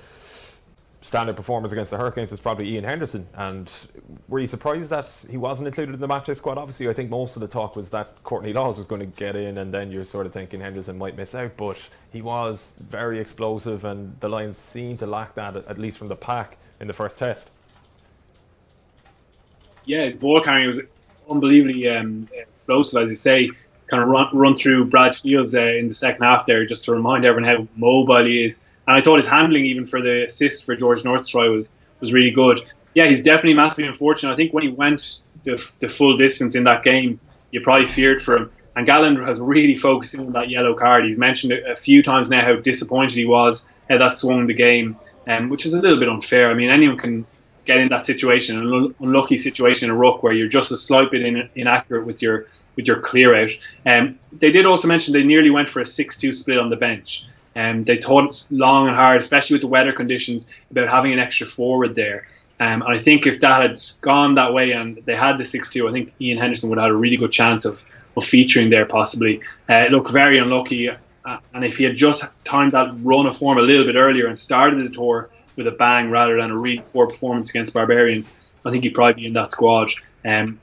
standard 1.06 1.36
performers 1.36 1.70
against 1.70 1.92
the 1.92 1.96
Hurricanes 1.96 2.32
was 2.32 2.40
probably 2.40 2.68
Ian 2.70 2.84
Henderson. 2.84 3.28
And 3.34 3.70
were 4.28 4.40
you 4.40 4.48
surprised 4.48 4.90
that 4.90 5.08
he 5.30 5.36
wasn't 5.36 5.68
included 5.68 5.94
in 5.94 6.00
the 6.00 6.08
matchday 6.08 6.34
squad? 6.34 6.58
Obviously, 6.58 6.88
I 6.88 6.92
think 6.92 7.10
most 7.10 7.36
of 7.36 7.40
the 7.40 7.48
talk 7.48 7.76
was 7.76 7.90
that 7.90 8.22
Courtney 8.24 8.52
Lawes 8.52 8.76
was 8.76 8.86
going 8.86 9.00
to 9.00 9.06
get 9.06 9.36
in, 9.36 9.58
and 9.58 9.72
then 9.72 9.92
you're 9.92 10.04
sort 10.04 10.26
of 10.26 10.32
thinking 10.32 10.60
Henderson 10.60 10.98
might 10.98 11.16
miss 11.16 11.34
out. 11.34 11.56
But 11.56 11.76
he 12.12 12.22
was 12.22 12.72
very 12.80 13.20
explosive, 13.20 13.84
and 13.84 14.18
the 14.18 14.28
Lions 14.28 14.58
seemed 14.58 14.98
to 14.98 15.06
lack 15.06 15.34
that, 15.36 15.54
at 15.54 15.78
least 15.78 15.96
from 15.96 16.08
the 16.08 16.16
pack, 16.16 16.58
in 16.80 16.88
the 16.88 16.92
first 16.92 17.18
test. 17.18 17.50
Yeah, 19.84 20.02
his 20.02 20.16
ball 20.16 20.40
carrying 20.40 20.66
was 20.66 20.80
unbelievably 21.30 21.88
um, 21.88 22.28
explosive, 22.32 23.02
as 23.02 23.10
you 23.10 23.16
say. 23.16 23.50
Kind 23.86 24.02
of 24.02 24.08
run, 24.08 24.28
run 24.36 24.56
through 24.56 24.86
Brad 24.86 25.14
Shields 25.14 25.54
uh, 25.54 25.62
in 25.62 25.86
the 25.86 25.94
second 25.94 26.24
half 26.24 26.46
there, 26.46 26.66
just 26.66 26.84
to 26.86 26.92
remind 26.92 27.24
everyone 27.24 27.48
how 27.48 27.68
mobile 27.76 28.24
he 28.24 28.44
is 28.44 28.64
and 28.86 28.96
I 28.96 29.00
thought 29.00 29.16
his 29.16 29.26
handling, 29.26 29.66
even 29.66 29.86
for 29.86 30.00
the 30.00 30.24
assist 30.24 30.64
for 30.64 30.76
George 30.76 31.04
North's 31.04 31.28
try, 31.28 31.48
was 31.48 31.74
was 32.00 32.12
really 32.12 32.30
good. 32.30 32.60
Yeah, 32.94 33.06
he's 33.06 33.22
definitely 33.22 33.54
massively 33.54 33.88
unfortunate. 33.88 34.32
I 34.32 34.36
think 34.36 34.52
when 34.52 34.62
he 34.62 34.70
went 34.70 35.20
the, 35.44 35.56
the 35.80 35.88
full 35.88 36.16
distance 36.16 36.54
in 36.54 36.64
that 36.64 36.82
game, 36.82 37.20
you 37.50 37.60
probably 37.60 37.86
feared 37.86 38.20
for 38.20 38.36
him. 38.36 38.50
And 38.74 38.86
Gatland 38.86 39.26
has 39.26 39.40
really 39.40 39.74
focused 39.74 40.18
on 40.18 40.32
that 40.32 40.50
yellow 40.50 40.74
card. 40.74 41.06
He's 41.06 41.18
mentioned 41.18 41.52
a 41.52 41.76
few 41.76 42.02
times 42.02 42.28
now 42.28 42.44
how 42.44 42.56
disappointed 42.56 43.14
he 43.14 43.24
was 43.24 43.68
how 43.88 43.98
that 43.98 44.16
swung 44.16 44.46
the 44.46 44.54
game, 44.54 44.96
um, 45.26 45.48
which 45.48 45.66
is 45.66 45.74
a 45.74 45.80
little 45.80 45.98
bit 45.98 46.08
unfair. 46.08 46.50
I 46.50 46.54
mean, 46.54 46.70
anyone 46.70 46.98
can 46.98 47.26
get 47.64 47.78
in 47.78 47.88
that 47.88 48.06
situation, 48.06 48.58
an 48.58 48.94
unlucky 49.00 49.36
situation 49.36 49.88
in 49.88 49.94
a 49.94 49.98
ruck 49.98 50.22
where 50.22 50.32
you're 50.32 50.48
just 50.48 50.72
a 50.72 50.76
slight 50.76 51.10
bit 51.10 51.22
in, 51.22 51.48
inaccurate 51.54 52.06
with 52.06 52.22
your 52.22 52.46
with 52.76 52.86
your 52.86 53.00
clear 53.00 53.34
out. 53.34 53.50
Um, 53.86 54.18
they 54.32 54.50
did 54.50 54.66
also 54.66 54.86
mention 54.86 55.12
they 55.12 55.24
nearly 55.24 55.50
went 55.50 55.68
for 55.68 55.80
a 55.80 55.84
6-2 55.84 56.34
split 56.34 56.58
on 56.58 56.68
the 56.68 56.76
bench. 56.76 57.24
Um, 57.56 57.84
they 57.84 57.96
thought 57.96 58.46
long 58.50 58.86
and 58.86 58.94
hard, 58.94 59.16
especially 59.16 59.54
with 59.54 59.62
the 59.62 59.68
weather 59.68 59.92
conditions, 59.92 60.52
about 60.70 60.88
having 60.88 61.12
an 61.12 61.18
extra 61.18 61.46
forward 61.46 61.94
there. 61.94 62.26
Um, 62.60 62.82
and 62.82 62.96
I 62.96 62.98
think 62.98 63.26
if 63.26 63.40
that 63.40 63.62
had 63.62 63.80
gone 64.02 64.34
that 64.34 64.52
way 64.52 64.72
and 64.72 65.02
they 65.04 65.16
had 65.16 65.38
the 65.38 65.44
6 65.44 65.70
2, 65.70 65.88
I 65.88 65.92
think 65.92 66.14
Ian 66.20 66.38
Henderson 66.38 66.70
would 66.70 66.78
have 66.78 66.84
had 66.84 66.90
a 66.92 66.96
really 66.96 67.16
good 67.16 67.32
chance 67.32 67.64
of, 67.64 67.84
of 68.16 68.24
featuring 68.24 68.70
there, 68.70 68.86
possibly. 68.86 69.40
Uh, 69.68 69.86
look, 69.90 70.10
very 70.10 70.38
unlucky. 70.38 70.90
Uh, 70.90 70.96
and 71.54 71.64
if 71.64 71.78
he 71.78 71.84
had 71.84 71.96
just 71.96 72.24
timed 72.44 72.72
that 72.72 72.94
run 73.02 73.26
of 73.26 73.36
form 73.36 73.58
a 73.58 73.62
little 73.62 73.84
bit 73.84 73.96
earlier 73.96 74.26
and 74.26 74.38
started 74.38 74.78
the 74.78 74.94
tour 74.94 75.30
with 75.56 75.66
a 75.66 75.72
bang 75.72 76.10
rather 76.10 76.40
than 76.40 76.50
a 76.50 76.56
really 76.56 76.82
poor 76.92 77.06
performance 77.06 77.50
against 77.50 77.74
Barbarians, 77.74 78.38
I 78.64 78.70
think 78.70 78.84
he'd 78.84 78.94
probably 78.94 79.22
be 79.22 79.26
in 79.26 79.32
that 79.32 79.50
squad. 79.50 79.90
Um, 80.24 80.60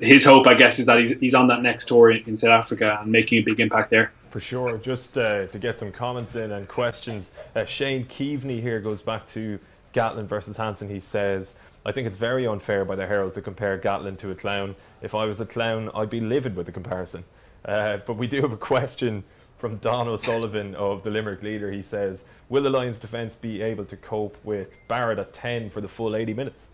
his 0.00 0.24
hope, 0.24 0.46
I 0.46 0.54
guess, 0.54 0.78
is 0.78 0.86
that 0.86 0.98
he's, 0.98 1.12
he's 1.18 1.34
on 1.34 1.48
that 1.48 1.62
next 1.62 1.86
tour 1.86 2.10
in, 2.10 2.24
in 2.26 2.36
South 2.36 2.50
Africa 2.52 2.98
and 3.00 3.12
making 3.12 3.38
a 3.38 3.42
big 3.42 3.60
impact 3.60 3.90
there. 3.90 4.12
For 4.32 4.40
sure. 4.40 4.78
Just 4.78 5.18
uh, 5.18 5.46
to 5.48 5.58
get 5.58 5.78
some 5.78 5.92
comments 5.92 6.36
in 6.36 6.52
and 6.52 6.66
questions, 6.66 7.32
uh, 7.54 7.66
Shane 7.66 8.06
Keaveney 8.06 8.62
here 8.62 8.80
goes 8.80 9.02
back 9.02 9.30
to 9.32 9.58
Gatland 9.92 10.24
versus 10.24 10.56
Hansen. 10.56 10.88
He 10.88 11.00
says, 11.00 11.54
I 11.84 11.92
think 11.92 12.06
it's 12.06 12.16
very 12.16 12.46
unfair 12.46 12.86
by 12.86 12.96
the 12.96 13.06
Herald 13.06 13.34
to 13.34 13.42
compare 13.42 13.78
Gatland 13.78 14.16
to 14.20 14.30
a 14.30 14.34
clown. 14.34 14.74
If 15.02 15.14
I 15.14 15.26
was 15.26 15.38
a 15.40 15.44
clown, 15.44 15.90
I'd 15.94 16.08
be 16.08 16.20
livid 16.20 16.56
with 16.56 16.64
the 16.64 16.72
comparison. 16.72 17.24
Uh, 17.66 17.98
but 18.06 18.14
we 18.14 18.26
do 18.26 18.40
have 18.40 18.52
a 18.52 18.56
question 18.56 19.22
from 19.58 19.76
Don 19.76 20.08
O'Sullivan 20.08 20.74
of 20.76 21.02
the 21.02 21.10
Limerick 21.10 21.42
Leader. 21.42 21.70
He 21.70 21.82
says, 21.82 22.24
Will 22.48 22.62
the 22.62 22.70
Lions 22.70 22.98
defence 22.98 23.34
be 23.34 23.60
able 23.60 23.84
to 23.84 23.98
cope 23.98 24.38
with 24.44 24.78
Barrett 24.88 25.18
at 25.18 25.34
10 25.34 25.68
for 25.68 25.82
the 25.82 25.88
full 25.88 26.16
80 26.16 26.32
minutes? 26.32 26.68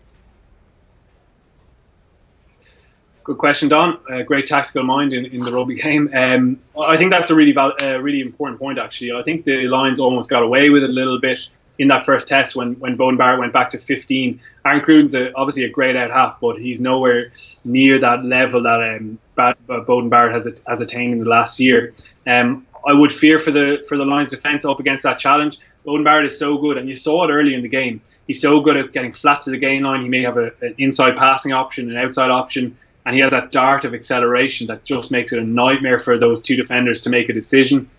Good 3.29 3.37
question, 3.37 3.69
Don. 3.69 3.99
Uh, 4.11 4.23
great 4.23 4.47
tactical 4.47 4.81
mind 4.81 5.13
in, 5.13 5.23
in 5.27 5.41
the 5.41 5.51
rugby 5.51 5.75
game. 5.75 6.09
Um, 6.15 6.59
I 6.81 6.97
think 6.97 7.11
that's 7.11 7.29
a 7.29 7.35
really 7.35 7.51
val- 7.51 7.75
uh, 7.79 7.99
really 8.01 8.21
important 8.21 8.59
point. 8.59 8.79
Actually, 8.79 9.11
I 9.11 9.21
think 9.21 9.43
the 9.43 9.67
Lions 9.67 9.99
almost 9.99 10.31
got 10.31 10.41
away 10.41 10.71
with 10.71 10.81
it 10.81 10.89
a 10.89 10.93
little 10.93 11.21
bit 11.21 11.47
in 11.77 11.89
that 11.89 12.07
first 12.07 12.27
test 12.27 12.55
when 12.55 12.73
when 12.79 12.97
Beauden 12.97 13.19
Barrett 13.19 13.39
went 13.39 13.53
back 13.53 13.69
to 13.69 13.77
15. 13.77 14.41
Aaron 14.65 14.81
Cruden's 14.81 15.13
a, 15.13 15.31
obviously 15.35 15.63
a 15.63 15.69
great 15.69 15.95
out 15.95 16.09
half, 16.09 16.39
but 16.41 16.57
he's 16.57 16.81
nowhere 16.81 17.31
near 17.63 17.99
that 17.99 18.25
level 18.25 18.63
that 18.63 18.97
um, 18.97 19.19
Beauden 19.37 20.09
Barrett 20.09 20.33
has 20.33 20.51
has 20.65 20.81
attained 20.81 21.13
in 21.13 21.19
the 21.19 21.29
last 21.29 21.59
year. 21.59 21.93
Um, 22.25 22.65
I 22.83 22.93
would 22.93 23.11
fear 23.11 23.37
for 23.37 23.51
the 23.51 23.85
for 23.87 23.95
the 23.95 24.05
Lions 24.05 24.31
defence 24.31 24.65
up 24.65 24.79
against 24.79 25.03
that 25.03 25.19
challenge. 25.19 25.59
Beauden 25.85 26.03
Barrett 26.03 26.25
is 26.25 26.39
so 26.39 26.57
good, 26.57 26.79
and 26.79 26.89
you 26.89 26.95
saw 26.95 27.25
it 27.25 27.31
early 27.31 27.53
in 27.53 27.61
the 27.61 27.69
game. 27.69 28.01
He's 28.25 28.41
so 28.41 28.59
good 28.61 28.75
at 28.75 28.91
getting 28.91 29.13
flat 29.13 29.41
to 29.41 29.51
the 29.51 29.59
gain 29.59 29.83
line. 29.83 30.01
He 30.01 30.09
may 30.09 30.23
have 30.23 30.37
a, 30.37 30.51
an 30.61 30.73
inside 30.79 31.15
passing 31.15 31.53
option, 31.53 31.91
an 31.91 31.97
outside 31.97 32.31
option 32.31 32.75
and 33.09 33.15
he 33.15 33.23
has 33.23 33.31
that 33.31 33.51
dart 33.51 33.85
of 33.85 33.95
acceleration 33.95 34.67
that 34.67 34.83
just 34.83 35.09
makes 35.09 35.33
it 35.33 35.39
a 35.39 35.43
nightmare 35.43 35.97
for 35.97 36.19
those 36.19 36.43
two 36.43 36.55
defenders 36.55 37.01
to 37.01 37.09
make 37.09 37.27
a 37.27 37.33
decision. 37.33 37.89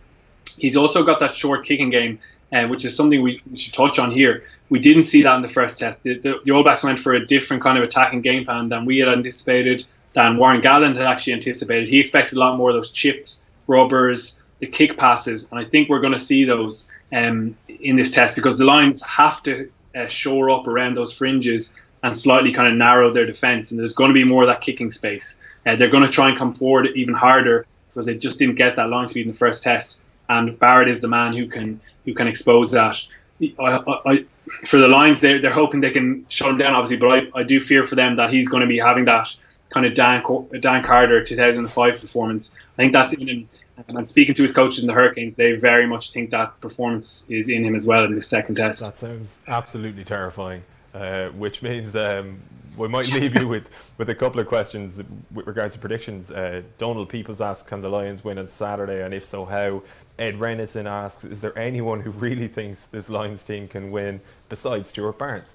He's 0.56 0.76
also 0.76 1.02
got 1.02 1.18
that 1.18 1.34
short 1.34 1.64
kicking 1.64 1.90
game, 1.90 2.20
uh, 2.52 2.68
which 2.68 2.84
is 2.84 2.94
something 2.94 3.20
we, 3.20 3.42
should 3.56 3.74
touch 3.74 3.98
on 3.98 4.12
here. 4.12 4.44
We 4.68 4.78
didn't 4.78 5.02
see 5.02 5.24
that 5.24 5.34
in 5.34 5.42
the 5.42 5.48
first 5.48 5.80
test. 5.80 6.04
The, 6.04 6.16
the, 6.20 6.40
the 6.44 6.52
All 6.52 6.62
Blacks 6.62 6.84
went 6.84 7.00
for 7.00 7.12
a 7.12 7.26
different 7.26 7.60
kind 7.60 7.76
of 7.76 7.82
attacking 7.82 8.20
game 8.20 8.44
plan 8.44 8.68
than 8.68 8.84
we 8.84 8.98
had 8.98 9.08
anticipated, 9.08 9.84
than 10.12 10.36
Warren 10.36 10.62
Gatland 10.62 10.96
had 10.96 11.06
actually 11.06 11.32
anticipated. 11.32 11.88
He 11.88 11.98
expected 11.98 12.36
a 12.36 12.38
lot 12.38 12.56
more 12.56 12.70
of 12.70 12.76
those 12.76 12.92
chips, 12.92 13.44
rubbers, 13.66 14.40
the 14.60 14.68
kick 14.68 14.96
passes, 14.96 15.50
and 15.50 15.58
I 15.58 15.64
think 15.64 15.88
we're 15.88 15.98
going 15.98 16.12
to 16.12 16.20
see 16.20 16.44
those 16.44 16.88
um, 17.12 17.56
in 17.68 17.96
this 17.96 18.12
test 18.12 18.36
because 18.36 18.58
the 18.58 18.64
Lions 18.64 19.02
have 19.02 19.42
to 19.42 19.72
uh, 19.92 20.06
shore 20.06 20.50
up 20.50 20.68
around 20.68 20.96
those 20.96 21.12
fringes 21.12 21.76
and 22.02 22.16
slightly 22.16 22.52
kind 22.52 22.68
of 22.68 22.74
narrow 22.74 23.12
their 23.12 23.26
defense. 23.26 23.70
And 23.70 23.80
there's 23.80 23.92
going 23.92 24.10
to 24.10 24.14
be 24.14 24.24
more 24.24 24.42
of 24.42 24.48
that 24.48 24.60
kicking 24.60 24.90
space. 24.90 25.40
Uh, 25.66 25.76
they're 25.76 25.90
going 25.90 26.04
to 26.04 26.10
try 26.10 26.28
and 26.28 26.38
come 26.38 26.50
forward 26.50 26.88
even 26.94 27.14
harder 27.14 27.66
because 27.88 28.06
they 28.06 28.16
just 28.16 28.38
didn't 28.38 28.54
get 28.54 28.76
that 28.76 28.88
line 28.88 29.06
speed 29.06 29.22
in 29.26 29.32
the 29.32 29.36
first 29.36 29.62
test. 29.62 30.02
And 30.28 30.58
Barrett 30.58 30.88
is 30.88 31.00
the 31.00 31.08
man 31.08 31.32
who 31.34 31.46
can 31.48 31.80
who 32.04 32.14
can 32.14 32.28
expose 32.28 32.70
that. 32.70 33.04
I, 33.42 33.52
I, 33.58 34.12
I, 34.12 34.24
for 34.66 34.78
the 34.78 34.88
Lions, 34.88 35.20
they're, 35.20 35.40
they're 35.40 35.52
hoping 35.52 35.80
they 35.80 35.90
can 35.90 36.26
shut 36.28 36.50
him 36.50 36.58
down, 36.58 36.74
obviously, 36.74 36.98
but 36.98 37.30
I, 37.34 37.40
I 37.40 37.42
do 37.42 37.58
fear 37.58 37.84
for 37.84 37.94
them 37.94 38.16
that 38.16 38.32
he's 38.32 38.48
going 38.48 38.60
to 38.60 38.66
be 38.66 38.78
having 38.78 39.06
that 39.06 39.34
kind 39.70 39.86
of 39.86 39.94
Dan, 39.94 40.22
Dan 40.60 40.82
Carter 40.82 41.24
2005 41.24 42.00
performance. 42.00 42.56
I 42.74 42.76
think 42.76 42.92
that's 42.92 43.14
in 43.14 43.28
him. 43.28 43.48
and 43.88 44.06
speaking 44.06 44.34
to 44.34 44.42
his 44.42 44.52
coaches 44.52 44.80
in 44.80 44.86
the 44.86 44.92
Hurricanes, 44.92 45.36
they 45.36 45.52
very 45.52 45.86
much 45.86 46.12
think 46.12 46.30
that 46.30 46.60
performance 46.60 47.28
is 47.30 47.48
in 47.48 47.64
him 47.64 47.74
as 47.74 47.86
well 47.86 48.04
in 48.04 48.14
this 48.14 48.26
second 48.26 48.56
test. 48.56 48.80
That 48.80 48.98
sounds 48.98 49.38
absolutely 49.46 50.04
terrifying. 50.04 50.62
Uh, 50.92 51.28
which 51.28 51.62
means 51.62 51.94
um, 51.94 52.40
we 52.76 52.88
might 52.88 53.12
leave 53.14 53.38
you 53.38 53.46
with, 53.46 53.68
with 53.98 54.08
a 54.08 54.14
couple 54.14 54.40
of 54.40 54.48
questions 54.48 55.00
with 55.32 55.46
regards 55.46 55.74
to 55.74 55.80
predictions. 55.80 56.32
Uh, 56.32 56.62
Donald 56.78 57.08
Peoples 57.08 57.40
asks, 57.40 57.62
can 57.62 57.80
the 57.80 57.88
Lions 57.88 58.24
win 58.24 58.38
on 58.38 58.48
Saturday, 58.48 59.00
and 59.00 59.14
if 59.14 59.24
so, 59.24 59.44
how? 59.44 59.82
Ed 60.18 60.38
Renison 60.38 60.84
asks, 60.84 61.24
is 61.24 61.40
there 61.40 61.56
anyone 61.58 62.00
who 62.00 62.10
really 62.10 62.46
thinks 62.46 62.86
this 62.86 63.08
Lions 63.08 63.42
team 63.42 63.66
can 63.68 63.90
win 63.90 64.20
besides 64.50 64.90
Stuart 64.90 65.16
Barnes? 65.16 65.54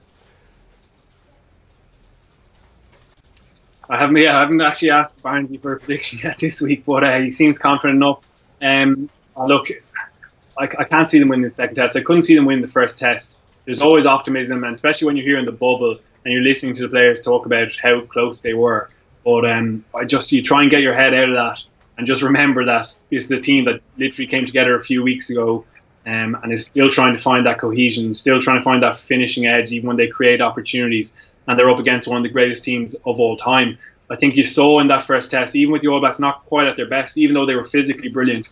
I 3.87 3.97
haven't, 3.99 4.15
yeah, 4.15 4.37
I 4.37 4.39
haven't 4.39 4.61
actually 4.61 4.89
asked 4.89 5.21
Barnesy 5.21 5.61
for 5.61 5.73
a 5.73 5.79
prediction 5.79 6.19
yet 6.23 6.39
this 6.39 6.61
week, 6.61 6.83
but 6.85 7.03
uh, 7.03 7.19
he 7.19 7.29
seems 7.29 7.59
confident 7.59 7.97
enough. 7.97 8.23
Um, 8.61 9.09
look, 9.37 9.67
I, 10.57 10.63
I, 10.63 10.83
can't 10.85 11.07
see 11.07 11.19
them 11.19 11.27
win 11.27 11.41
the 11.41 11.49
second 11.51 11.75
test. 11.75 11.95
I 11.95 12.01
couldn't 12.01 12.23
see 12.23 12.33
them 12.33 12.45
win 12.45 12.61
the 12.61 12.67
first 12.67 12.97
test. 12.97 13.37
There's 13.65 13.81
always 13.81 14.05
optimism, 14.05 14.63
and 14.63 14.75
especially 14.75 15.07
when 15.07 15.17
you're 15.17 15.25
here 15.25 15.39
in 15.39 15.45
the 15.45 15.51
bubble 15.51 15.97
and 16.23 16.33
you're 16.33 16.43
listening 16.43 16.73
to 16.75 16.83
the 16.83 16.89
players 16.89 17.21
talk 17.21 17.45
about 17.45 17.75
how 17.75 18.01
close 18.01 18.41
they 18.41 18.53
were. 18.53 18.89
But 19.23 19.49
um, 19.49 19.83
I 19.93 20.05
just 20.05 20.31
you 20.31 20.43
try 20.43 20.61
and 20.61 20.69
get 20.69 20.81
your 20.81 20.93
head 20.93 21.13
out 21.13 21.29
of 21.29 21.35
that 21.35 21.63
and 21.97 22.05
just 22.05 22.21
remember 22.21 22.65
that 22.65 22.97
this 23.09 23.25
is 23.25 23.31
a 23.31 23.39
team 23.39 23.65
that 23.65 23.81
literally 23.97 24.27
came 24.27 24.45
together 24.45 24.75
a 24.75 24.79
few 24.79 25.01
weeks 25.01 25.29
ago 25.29 25.65
um, 26.05 26.37
and 26.43 26.51
is 26.51 26.65
still 26.65 26.89
trying 26.89 27.15
to 27.15 27.21
find 27.21 27.45
that 27.45 27.59
cohesion, 27.59 28.13
still 28.13 28.39
trying 28.39 28.59
to 28.59 28.63
find 28.63 28.83
that 28.83 28.95
finishing 28.95 29.47
edge, 29.47 29.71
even 29.71 29.87
when 29.87 29.97
they 29.97 30.07
create 30.07 30.41
opportunities 30.41 31.19
and 31.47 31.57
they're 31.57 31.69
up 31.69 31.79
against 31.79 32.07
one 32.07 32.17
of 32.17 32.23
the 32.23 32.29
greatest 32.29 32.63
teams 32.63 32.95
of 33.05 33.19
all 33.19 33.35
time. 33.37 33.77
I 34.09 34.15
think 34.15 34.35
you 34.35 34.43
saw 34.43 34.79
in 34.79 34.87
that 34.87 35.01
first 35.01 35.31
test, 35.31 35.55
even 35.55 35.71
with 35.73 35.81
the 35.81 35.87
All 35.87 35.99
Blacks 35.99 36.19
not 36.19 36.45
quite 36.45 36.67
at 36.67 36.75
their 36.75 36.85
best, 36.85 37.17
even 37.17 37.33
though 37.33 37.45
they 37.45 37.55
were 37.55 37.63
physically 37.63 38.09
brilliant, 38.09 38.49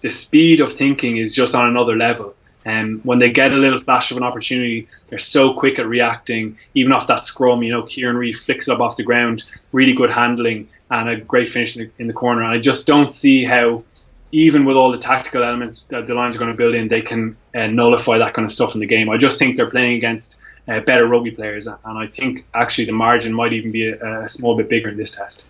the 0.00 0.08
speed 0.08 0.60
of 0.60 0.72
thinking 0.72 1.16
is 1.18 1.34
just 1.34 1.54
on 1.54 1.68
another 1.68 1.96
level. 1.96 2.34
Um, 2.66 3.00
when 3.04 3.20
they 3.20 3.30
get 3.30 3.52
a 3.52 3.56
little 3.56 3.78
flash 3.78 4.10
of 4.10 4.16
an 4.16 4.24
opportunity, 4.24 4.88
they're 5.08 5.18
so 5.18 5.54
quick 5.54 5.78
at 5.78 5.86
reacting. 5.86 6.58
Even 6.74 6.92
off 6.92 7.06
that 7.06 7.24
scrum, 7.24 7.62
you 7.62 7.70
know, 7.70 7.84
Kieran 7.84 8.16
Read 8.16 8.36
flicks 8.36 8.66
it 8.66 8.72
up 8.72 8.80
off 8.80 8.96
the 8.96 9.04
ground, 9.04 9.44
really 9.70 9.92
good 9.92 10.12
handling 10.12 10.68
and 10.90 11.08
a 11.08 11.16
great 11.16 11.48
finish 11.48 11.76
in 11.76 11.84
the, 11.84 11.90
in 12.02 12.06
the 12.08 12.12
corner. 12.12 12.42
And 12.42 12.50
I 12.50 12.58
just 12.58 12.86
don't 12.86 13.10
see 13.10 13.44
how, 13.44 13.84
even 14.32 14.64
with 14.64 14.76
all 14.76 14.90
the 14.90 14.98
tactical 14.98 15.44
elements 15.44 15.84
that 15.84 16.08
the 16.08 16.14
Lions 16.14 16.34
are 16.34 16.38
going 16.40 16.50
to 16.50 16.56
build 16.56 16.74
in, 16.74 16.88
they 16.88 17.02
can 17.02 17.36
uh, 17.54 17.68
nullify 17.68 18.18
that 18.18 18.34
kind 18.34 18.44
of 18.44 18.52
stuff 18.52 18.74
in 18.74 18.80
the 18.80 18.86
game. 18.86 19.08
I 19.08 19.16
just 19.16 19.38
think 19.38 19.56
they're 19.56 19.70
playing 19.70 19.96
against 19.96 20.40
uh, 20.66 20.80
better 20.80 21.06
rugby 21.06 21.30
players, 21.30 21.68
and 21.68 21.78
I 21.84 22.08
think 22.08 22.44
actually 22.52 22.86
the 22.86 22.92
margin 22.92 23.32
might 23.32 23.52
even 23.52 23.70
be 23.70 23.88
a, 23.88 24.22
a 24.22 24.28
small 24.28 24.56
bit 24.56 24.68
bigger 24.68 24.88
in 24.88 24.96
this 24.96 25.12
test. 25.12 25.46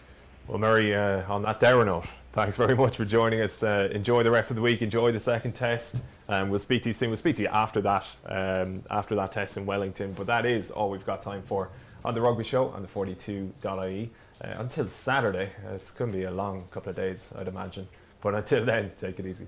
Well, 0.47 0.59
Murray, 0.59 0.95
uh, 0.95 1.23
on 1.33 1.43
that 1.43 1.61
dour 1.61 1.85
note, 1.85 2.07
thanks 2.37 2.55
very 2.55 2.77
much 2.77 2.99
for 2.99 3.07
joining 3.07 3.41
us. 3.41 3.63
Uh, 3.63 3.89
enjoy 3.93 4.23
the 4.23 4.31
rest 4.31 4.51
of 4.51 4.57
the 4.57 4.63
week. 4.63 4.83
Enjoy 4.83 5.11
the 5.11 5.19
second 5.19 5.53
test. 5.55 6.03
Um, 6.29 6.51
we'll 6.51 6.59
speak 6.59 6.83
to 6.83 6.91
you 6.91 6.93
soon. 6.93 7.09
We'll 7.09 7.17
speak 7.17 7.37
to 7.37 7.43
you 7.43 7.49
after 7.49 7.81
that, 7.81 8.05
um, 8.27 8.83
after 8.91 9.15
that 9.15 9.33
test 9.33 9.57
in 9.57 9.65
Wellington. 9.65 10.13
But 10.13 10.27
that 10.27 10.45
is 10.45 10.71
all 10.71 10.91
we've 10.91 11.07
got 11.07 11.23
time 11.23 11.43
for 11.43 11.71
on 12.05 12.13
the 12.13 12.21
Rugby 12.21 12.45
Show 12.45 12.69
on 12.69 12.83
the 12.83 12.89
42.ie. 12.89 14.11
Uh, 14.45 14.55
until 14.59 14.87
Saturday, 14.87 15.51
it's 15.73 15.91
going 15.91 16.13
to 16.13 16.17
be 16.17 16.25
a 16.25 16.31
long 16.31 16.69
couple 16.71 16.91
of 16.91 16.97
days, 16.97 17.31
I'd 17.39 17.49
imagine. 17.49 17.89
But 18.21 18.35
until 18.35 18.67
then, 18.67 18.93
take 18.99 19.19
it 19.19 19.25
easy. 19.25 19.47